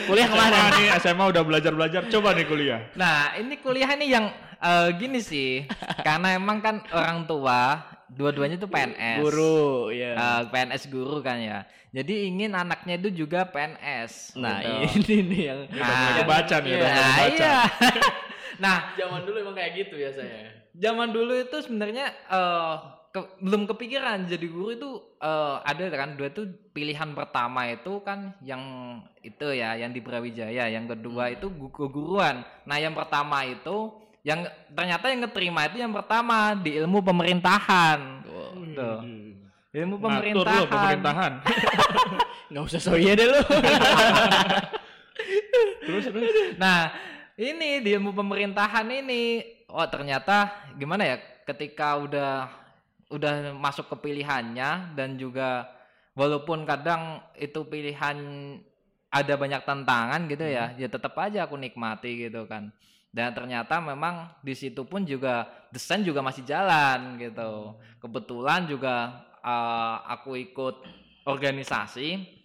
Kuliah 0.08 0.26
SMA 0.28 0.36
ke 0.36 0.40
mana? 0.40 0.58
nih 0.76 0.86
SMA 1.00 1.24
udah 1.32 1.42
belajar-belajar. 1.42 2.00
Coba 2.08 2.28
nih 2.36 2.46
kuliah. 2.46 2.80
Nah, 2.94 3.34
ini 3.36 3.54
kuliah 3.58 3.90
ini 3.96 4.06
yang 4.12 4.26
eh, 4.60 4.88
gini 4.96 5.20
sih. 5.24 5.64
karena 6.06 6.36
emang 6.36 6.60
kan 6.60 6.84
orang 6.92 7.24
tua 7.24 7.80
dua-duanya 8.10 8.56
tuh 8.56 8.66
PNS. 8.66 9.18
Guru, 9.20 9.68
ya. 9.90 10.12
Eh, 10.12 10.40
PNS 10.48 10.82
guru 10.86 11.18
kan 11.18 11.36
ya. 11.36 11.62
Jadi 11.90 12.26
ingin 12.26 12.52
anaknya 12.52 12.94
itu 12.96 13.24
juga 13.24 13.42
PNS. 13.44 14.34
Nah, 14.34 14.58
gitu. 14.60 15.10
ini 15.10 15.16
nih 15.26 15.42
yang 15.44 15.60
Udah 15.66 15.86
mulai 15.88 16.14
kebaca 16.16 16.56
nih, 16.58 16.70
udah 16.72 16.88
mulai 16.88 17.00
Nah, 17.00 17.10
kebaca. 17.10 17.30
iya. 17.40 17.54
nah, 18.62 18.76
zaman 18.92 19.20
dulu 19.22 19.36
emang 19.40 19.54
kayak 19.54 19.72
gitu 19.76 19.94
biasanya. 19.96 20.40
zaman 20.72 21.10
dulu 21.10 21.34
itu 21.34 21.56
sebenarnya 21.60 22.06
eh, 22.30 22.74
ke- 23.10 23.42
belum 23.42 23.66
kepikiran 23.66 24.22
jadi 24.24 24.46
guru 24.46 24.70
itu 24.70 24.90
eh, 25.18 25.56
ada 25.60 25.82
kan 25.90 26.14
dua 26.14 26.30
itu 26.30 26.46
pilihan 26.70 27.10
pertama 27.10 27.66
itu 27.66 27.98
kan 28.00 28.38
yang 28.40 28.62
itu 29.20 29.50
ya 29.50 29.74
yang 29.74 29.90
di 29.90 29.98
Brawijaya 29.98 30.70
yang 30.70 30.86
kedua 30.86 31.26
Hmm. 31.26 31.34
itu 31.34 31.46
gu- 31.50 31.74
keguruan 31.74 32.46
nah 32.62 32.78
yang 32.78 32.94
pertama 32.94 33.42
itu 33.42 33.90
yang 34.20 34.44
ternyata 34.76 35.08
yang 35.08 35.24
keterima 35.28 35.64
itu 35.70 35.80
yang 35.80 35.92
pertama 35.96 36.52
di 36.56 36.76
ilmu 36.76 37.00
pemerintahan 37.00 38.20
Tuh. 38.70 39.02
ilmu 39.74 39.96
Ngatur 39.96 40.04
pemerintahan, 40.04 40.60
lo 40.60 40.66
pemerintahan 40.68 41.32
Nggak 42.50 42.64
usah 42.66 42.80
so 42.82 42.98
iya 42.98 43.14
deh 43.14 43.30
lu. 43.30 43.38
terus 45.86 46.04
terus 46.10 46.58
Nah, 46.58 46.90
ini 47.38 47.78
di 47.78 47.94
ilmu 47.94 48.10
pemerintahan 48.10 48.90
ini, 48.90 49.38
oh 49.70 49.86
ternyata 49.86 50.50
gimana 50.74 51.06
ya? 51.06 51.16
Ketika 51.46 51.94
udah 52.02 52.50
udah 53.10 53.54
masuk 53.54 53.86
ke 53.94 54.10
pilihannya 54.10 54.98
dan 54.98 55.14
juga 55.14 55.70
walaupun 56.18 56.66
kadang 56.66 57.22
itu 57.38 57.62
pilihan 57.66 58.18
ada 59.10 59.34
banyak 59.34 59.62
tantangan 59.62 60.26
gitu 60.26 60.46
ya, 60.46 60.74
ya 60.74 60.88
tetap 60.90 61.14
aja 61.22 61.46
aku 61.46 61.54
nikmati 61.54 62.26
gitu 62.26 62.50
kan. 62.50 62.74
Dan 63.10 63.34
ternyata 63.34 63.82
memang 63.82 64.30
di 64.38 64.54
situ 64.54 64.86
pun 64.86 65.02
juga 65.02 65.42
desain 65.74 66.06
juga 66.06 66.22
masih 66.22 66.46
jalan 66.46 67.18
gitu. 67.18 67.74
Kebetulan 67.98 68.70
juga 68.70 69.18
eh, 69.42 69.96
aku 70.06 70.38
ikut 70.38 70.86
organisasi 71.26 72.38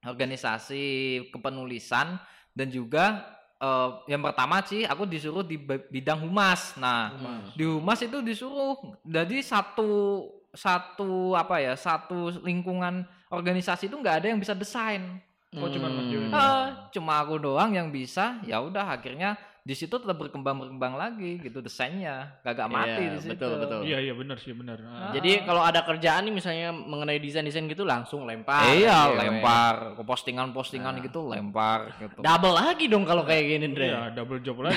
organisasi 0.00 0.84
kepenulisan 1.28 2.16
dan 2.56 2.68
juga 2.72 3.20
eh, 3.60 3.88
yang 4.08 4.24
pertama 4.24 4.64
sih 4.64 4.88
aku 4.88 5.04
disuruh 5.04 5.44
di 5.44 5.60
bidang 5.60 6.24
humas. 6.24 6.74
Nah, 6.80 7.12
di 7.52 7.64
humas 7.68 8.00
itu 8.00 8.24
disuruh 8.24 8.76
jadi 9.04 9.36
satu 9.44 10.24
satu 10.50 11.38
apa 11.38 11.62
ya 11.62 11.78
satu 11.78 12.42
lingkungan 12.42 13.06
organisasi 13.30 13.86
itu 13.86 13.94
nggak 13.94 14.24
ada 14.24 14.26
yang 14.34 14.40
bisa 14.40 14.56
desain. 14.56 15.20
oh 15.50 15.66
cuma 15.66 15.90
Mas 15.90 16.06
Dewi 16.06 16.30
Hmm. 16.30 16.34
Eh, 16.34 16.66
cuma 16.94 17.18
aku 17.22 17.34
doang 17.42 17.74
yang 17.74 17.90
bisa. 17.90 18.38
Ya 18.46 18.62
udah 18.62 18.86
akhirnya 18.86 19.34
di 19.70 19.78
situ 19.78 19.94
tetap 19.94 20.18
berkembang 20.18 20.58
berkembang 20.58 20.94
lagi 20.94 21.38
gitu 21.38 21.62
desainnya 21.62 22.34
gak 22.42 22.66
mati 22.66 22.98
Iya, 23.00 23.10
di 23.12 23.18
situ. 23.20 23.30
betul, 23.30 23.52
betul. 23.56 23.80
iya 23.82 23.98
iya 24.00 24.10
benar 24.12 24.34
sih 24.36 24.50
benar 24.50 24.82
Ah. 24.82 25.12
Jadi 25.12 25.44
kalau 25.44 25.60
ada 25.60 25.80
kerjaan 25.80 26.26
nih 26.26 26.34
misalnya 26.34 26.68
mengenai 26.72 27.16
desain-desain 27.16 27.62
gitu 27.64 27.84
langsung 27.84 28.24
lempar. 28.24 28.66
iya, 28.68 29.06
Cewek. 29.06 29.18
lempar 29.20 29.74
ke 29.94 30.02
postingan-postingan 30.02 30.92
Nah. 30.92 31.02
gitu 31.04 31.20
lempar 31.24 31.80
gitu. 31.96 32.18
Double 32.18 32.50
lagi 32.52 32.84
dong 32.84 33.04
kalau 33.04 33.22
kayak 33.22 33.44
gini, 33.46 33.66
Dre. 33.70 33.86
Iya, 33.86 34.02
double 34.12 34.40
job 34.40 34.58
lagi. 34.60 34.74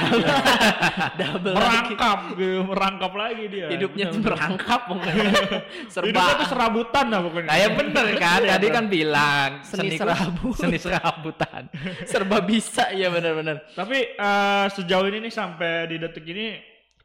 Double 1.16 1.54
lagi. 1.56 1.58
merangkap, 1.58 2.20
gitu, 2.36 2.60
merangkap 2.64 3.14
lagi 3.16 3.44
dia. 3.48 3.68
Hidupnya 3.70 4.06
tuh 4.06 4.12
Bener-bener. 4.14 4.38
merangkap 4.38 4.82
pokoknya. 4.86 5.32
Serba 5.94 6.06
Hidupnya 6.06 6.34
tuh 6.36 6.48
serabutan 6.48 7.06
lah 7.08 7.20
pokoknya. 7.22 7.48
Nah 7.48 7.58
ya 7.58 7.70
bener 7.72 8.06
kan, 8.16 8.40
tadi 8.44 8.68
kan 8.70 8.86
bilang 8.88 9.50
Seni 9.64 9.90
ku- 9.90 10.00
serabut. 10.00 10.56
seni 10.56 10.78
serabutan. 10.78 11.62
serba 12.12 12.38
bisa 12.40 12.92
ya 12.92 13.08
benar-benar. 13.08 13.58
Tapi 13.72 13.98
eh, 14.14 14.66
sejauh 14.84 15.08
ini 15.08 15.24
nih 15.28 15.34
sampai 15.34 15.88
di 15.88 15.98
detik 15.98 16.28
ini 16.28 16.60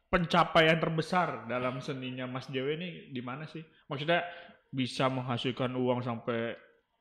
pencapaian 0.09 0.77
terbesar 0.81 1.45
dalam 1.45 1.79
seninya 1.79 2.25
Mas 2.25 2.49
Dewi 2.49 2.75
ini 2.75 2.89
di 3.13 3.21
mana 3.23 3.45
sih? 3.45 3.61
Maksudnya 3.87 4.25
bisa 4.69 5.09
menghasilkan 5.09 5.73
uang 5.73 6.05
sampai 6.05 6.53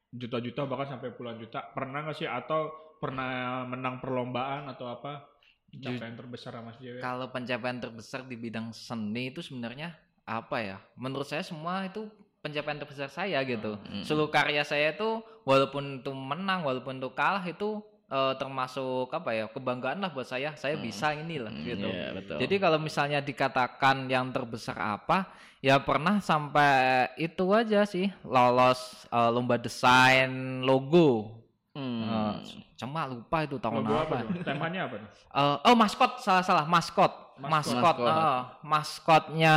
juta-juta 0.09 0.65
bahkan 0.65 0.97
sampai 0.97 1.13
puluhan 1.13 1.41
juta. 1.41 1.69
Pernah 1.73 2.05
nggak 2.09 2.17
sih 2.17 2.29
atau 2.29 2.73
pernah 3.01 3.65
menang 3.65 4.01
perlombaan 4.01 4.69
atau 4.73 4.89
apa? 4.89 5.25
Pencapaian 5.69 6.17
terbesar 6.17 6.57
Mas 6.65 6.81
Dewi. 6.81 7.01
Kalau 7.01 7.29
pencapaian 7.29 7.77
terbesar 7.77 8.25
di 8.25 8.37
bidang 8.41 8.73
seni 8.73 9.33
itu 9.33 9.45
sebenarnya 9.45 9.93
apa 10.25 10.65
ya? 10.65 10.77
Menurut 10.97 11.29
saya 11.29 11.45
semua 11.45 11.85
itu 11.85 12.09
pencapaian 12.41 12.81
terbesar 12.81 13.13
saya 13.13 13.45
gitu. 13.45 13.77
Hmm. 13.77 14.05
Seluruh 14.05 14.33
karya 14.33 14.65
saya 14.65 14.97
itu 14.97 15.21
walaupun 15.45 16.01
itu 16.01 16.13
menang, 16.13 16.65
walaupun 16.65 17.01
itu 17.01 17.11
kalah 17.13 17.45
itu 17.45 17.85
eh, 18.09 18.35
termasuk 18.37 19.13
apa 19.13 19.31
ya? 19.33 19.45
kebanggaan 19.47 20.01
lah 20.01 20.11
buat 20.11 20.25
saya. 20.25 20.57
Saya 20.57 20.81
bisa 20.81 21.13
inilah 21.13 21.53
gitu. 21.61 21.87
Iya, 21.87 22.17
betul. 22.17 22.37
Jadi 22.41 22.55
kalau 22.57 22.79
misalnya 22.81 23.21
dikatakan 23.21 24.09
yang 24.09 24.33
terbesar 24.33 24.77
apa, 24.77 25.29
ya 25.61 25.77
pernah 25.79 26.19
sampai 26.19 27.07
itu 27.17 27.45
aja 27.53 27.85
sih 27.85 28.09
lolos 28.25 29.07
eh, 29.09 29.31
lomba 29.31 29.57
desain 29.57 30.31
logo. 30.61 31.37
Hmm. 31.77 32.03
Eh, 32.03 32.35
cuma 32.75 33.07
lupa 33.07 33.47
itu 33.47 33.55
tahun 33.59 33.87
Logo 33.87 33.95
apa. 33.95 34.27
Temanya 34.43 34.91
apa 34.91 34.97
tuh? 34.99 35.11
Eh, 35.15 35.57
oh 35.71 35.75
maskot 35.79 36.19
salah 36.19 36.43
salah 36.43 36.67
maskot 36.67 37.13
Maskot. 37.39 37.79
maskot 37.79 37.97
Maskot. 38.03 38.11
eh, 38.11 38.41
maskotnya 38.67 39.57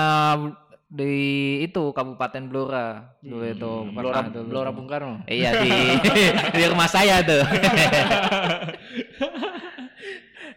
di 0.92 1.16
itu 1.64 1.96
Kabupaten 1.96 2.52
Blora 2.52 3.16
dulu 3.24 3.48
Hmm, 3.48 3.56
itu 3.56 3.72
Blora, 3.96 4.28
dulu. 4.28 4.48
Blora 4.52 4.72
Bung 4.76 4.92
Karno. 4.92 5.24
iya 5.24 5.64
di 5.64 5.72
di 6.60 6.64
rumah 6.68 6.92
saya 6.92 7.24
tuh 7.24 7.40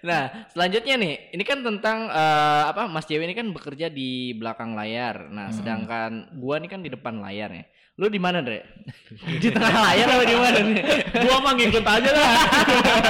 Nah, 0.05 0.29
selanjutnya 0.53 1.01
nih, 1.01 1.33
ini 1.33 1.45
kan 1.49 1.65
tentang 1.65 2.13
eh, 2.13 2.63
apa 2.69 2.93
Mas 2.93 3.09
Dewi 3.09 3.25
ini 3.25 3.33
kan 3.33 3.49
bekerja 3.49 3.89
di 3.89 4.37
belakang 4.37 4.77
layar. 4.77 5.33
Nah, 5.33 5.49
sedangkan 5.49 6.29
gua 6.37 6.61
nih 6.61 6.69
kan 6.69 6.85
di 6.85 6.93
depan 6.93 7.25
layar 7.25 7.49
ya. 7.49 7.65
Lu 7.95 8.11
di 8.11 8.19
mana, 8.19 8.43
Dre? 8.43 8.67
di 9.43 9.49
tengah 9.55 9.71
layar 9.71 10.19
apa 10.19 10.25
di 10.27 10.35
mana 10.35 10.59
nih? 10.67 10.83
Gua 11.15 11.37
mah 11.39 11.53
ngikut 11.55 11.87
aja 11.87 12.11
lah. 12.11 12.35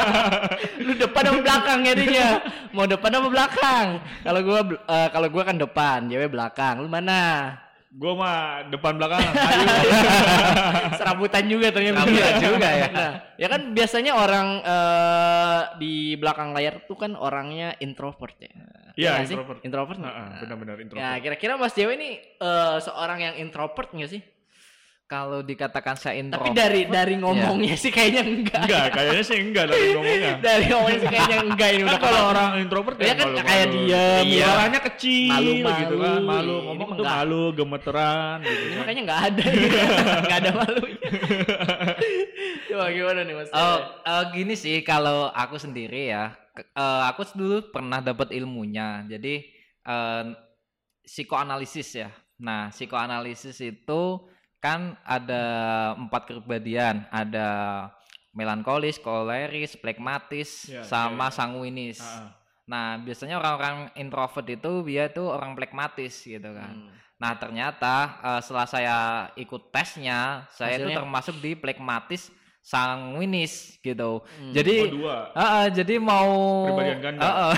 Lu 0.84 0.92
depan 0.92 1.24
apa 1.24 1.38
belakang 1.40 1.78
jadinya? 1.88 2.28
Mau 2.68 2.84
depan 2.84 3.16
apa 3.16 3.28
belakang? 3.32 3.86
Kalau 4.20 4.40
gua 4.44 4.60
eh, 4.76 5.08
kalau 5.08 5.28
gua 5.32 5.42
kan 5.48 5.56
depan, 5.56 6.04
Dewi 6.04 6.28
belakang. 6.28 6.84
Lu 6.84 6.88
mana? 6.92 7.56
Gua 7.96 8.12
mah 8.12 8.36
depan 8.68 9.00
belakang. 9.00 9.24
Serabutan 11.00 11.48
juga 11.48 11.72
ternyata. 11.72 12.04
Serabutan 12.04 12.34
juga 12.44 12.68
ya. 12.68 12.88
Nah, 12.92 13.10
ya 13.40 13.46
kan 13.48 13.60
biasanya 13.72 14.12
orang 14.20 14.46
eh, 14.60 15.60
di 15.80 15.94
belakang 16.20 16.52
layar 16.52 16.84
tuh 16.84 17.00
kan 17.00 17.16
orangnya 17.16 17.72
introvert 17.80 18.36
ya. 18.36 18.52
Iya, 19.00 19.24
sih? 19.24 19.32
introvert. 19.32 19.64
Introvert. 19.64 19.96
Nah, 19.96 20.44
benar-benar 20.44 20.76
Ya, 20.76 20.82
introvert. 20.84 21.22
kira-kira 21.24 21.52
Mas 21.56 21.72
Dewa 21.72 21.96
ini 21.96 22.20
eh, 22.20 22.76
seorang 22.84 23.18
yang 23.24 23.34
introvert 23.40 23.88
nggak 23.88 24.12
sih? 24.12 24.33
Kalau 25.04 25.40
dikatakan 25.40 25.94
saya 25.94 26.16
Tapi 26.16 26.22
introvert, 26.24 26.56
dari 26.56 26.80
dari 26.88 27.14
ngomongnya 27.16 27.76
sih 27.76 27.92
kayaknya 27.92 28.24
enggak. 28.24 28.64
Enggak, 28.64 28.86
kayaknya 28.90 29.22
sih 29.22 29.36
enggak 29.36 29.64
dari 29.68 29.86
ngomongnya. 29.94 30.32
dari 30.40 30.64
ngomongnya 30.66 30.98
sih 30.98 31.10
kayaknya 31.10 31.38
enggak 31.44 31.68
ini 31.68 31.76
Kan 31.76 31.86
udah 31.86 32.00
kalau 32.00 32.20
orang 32.26 32.50
introvert 32.56 32.96
Ya 32.96 33.14
kan 33.14 33.28
kayak 33.36 33.66
diam, 33.68 34.22
Iya. 34.24 34.32
ya. 34.32 34.46
Suaranya 34.48 34.80
kecil 34.82 35.28
Malu-malu. 35.30 35.76
gitu 35.78 35.94
kan, 35.98 36.20
malu 36.24 36.54
ngomong 36.64 36.88
tuh 36.90 37.04
enggak. 37.04 37.14
malu, 37.14 37.42
gemeteran 37.52 38.36
gitu. 38.40 38.48
ini 38.48 38.64
kan. 38.66 38.78
makanya 38.80 39.00
nggak 39.04 39.20
ada 39.22 39.44
nggak 40.24 40.38
ada 40.40 40.50
malunya. 40.56 41.08
Coba 42.68 42.84
gimana 42.90 43.20
nih 43.22 43.34
Mas? 43.34 43.48
Oh, 43.52 43.78
eh, 44.02 44.24
gini 44.32 44.54
sih 44.54 44.76
kalau 44.80 45.28
aku 45.30 45.56
sendiri 45.56 46.10
ya, 46.10 46.32
eh, 46.56 47.02
aku 47.04 47.22
dulu 47.30 47.70
pernah 47.70 48.00
dapat 48.00 48.32
ilmunya. 48.32 49.04
Jadi 49.06 49.34
eh, 49.84 50.24
psikoanalisis 51.02 51.88
ya. 51.94 52.08
Nah, 52.36 52.72
psikoanalisis 52.72 53.60
itu 53.60 54.02
kan 54.64 54.96
ada 55.04 55.44
empat 56.00 56.24
kepribadian, 56.24 57.04
ada 57.12 57.48
melankolis, 58.32 58.96
koleris, 58.96 59.76
plekmatis, 59.76 60.72
Ya, 60.72 60.80
sama 60.82 61.28
ya. 61.28 61.36
sanguinis. 61.36 62.00
Ah, 62.00 62.08
ah. 62.24 62.28
Nah, 62.64 62.96
biasanya 62.96 63.36
orang-orang 63.36 63.92
introvert 63.94 64.48
itu 64.48 64.80
dia 64.88 65.12
tuh 65.12 65.28
orang 65.28 65.52
plekmatis 65.52 66.24
gitu 66.24 66.48
kan. 66.48 66.72
Hmm. 66.72 66.88
Nah, 67.20 67.36
ternyata 67.36 67.94
eh, 68.24 68.40
setelah 68.40 68.64
saya 68.66 68.98
ikut 69.36 69.68
tesnya, 69.68 70.48
saya 70.50 70.80
itu 70.80 70.88
Hasilnya? 70.88 70.96
termasuk 70.96 71.36
di 71.44 71.52
plekmatis 71.54 72.32
sanguinis 72.64 73.76
gitu. 73.84 74.24
Hmm. 74.24 74.50
Jadi 74.50 74.74
Oh, 74.80 74.92
dua. 74.96 75.16
Ah, 75.36 75.44
ah, 75.60 75.66
jadi 75.68 76.00
mau 76.00 76.64
Kepribadian 76.64 76.98
ganda. 77.04 77.20
Ah. 77.20 77.54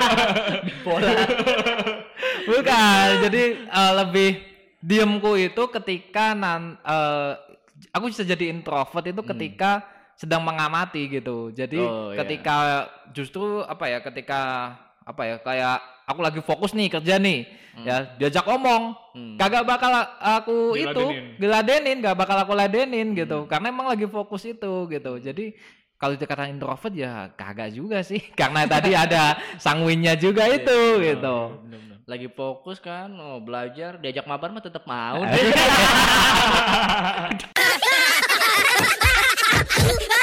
bola. 0.86 1.10
Bukan, 2.48 3.06
jadi 3.28 3.42
eh, 3.60 3.92
lebih 3.98 4.30
diemku 4.80 5.34
itu 5.36 5.62
ketika 5.70 6.32
nan 6.32 6.76
eh, 6.78 7.32
aku 7.90 8.10
bisa 8.10 8.22
jadi 8.22 8.48
introvert 8.48 9.04
itu 9.04 9.22
ketika 9.24 9.82
sedang 10.14 10.42
mengamati 10.42 11.06
gitu. 11.08 11.50
Jadi 11.50 11.78
Oh, 11.78 12.10
iya. 12.10 12.18
ketika 12.20 12.56
justru 13.10 13.62
apa 13.62 13.86
ya, 13.86 13.98
ketika 14.00 14.40
apa 15.02 15.22
ya 15.24 15.36
kayak 15.38 15.78
aku 16.04 16.20
lagi 16.20 16.40
fokus 16.40 16.72
nih 16.72 16.90
kerja 16.90 17.16
nih 17.16 17.48
ya 17.78 18.10
diajak 18.16 18.42
ngomong 18.42 18.92
Hmm. 19.14 19.34
kagak 19.36 19.62
bakal 19.62 19.88
aku 20.18 20.74
itu 20.74 20.90
Diladenin. 20.90 21.38
diladenin 21.38 21.96
gak 22.00 22.14
bakal 22.14 22.36
aku 22.36 22.52
ladenin 22.52 23.14
gitu 23.14 23.46
karena 23.46 23.66
emang 23.68 23.86
lagi 23.86 24.04
fokus 24.04 24.42
itu 24.42 24.72
gitu 24.86 25.16
jadi 25.16 25.54
kalau 25.94 26.12
dikatakan 26.12 26.50
introvert 26.50 26.90
ya 26.92 27.30
kagak 27.32 27.70
juga 27.70 28.02
sih 28.02 28.18
karena 28.40 28.62
tadi 28.64 28.92
ada 28.92 29.32
sanguinnya 29.56 30.12
juga 30.14 30.44
itu 30.46 30.78
gitu 31.00 31.36
Bener-bener. 31.62 31.87
Lagi 32.08 32.32
fokus 32.32 32.80
kan 32.80 33.12
oh, 33.20 33.36
belajar 33.36 34.00
diajak 34.00 34.24
mabar 34.24 34.48
mah 34.48 34.64
tetap 34.64 34.88
mau 34.88 35.20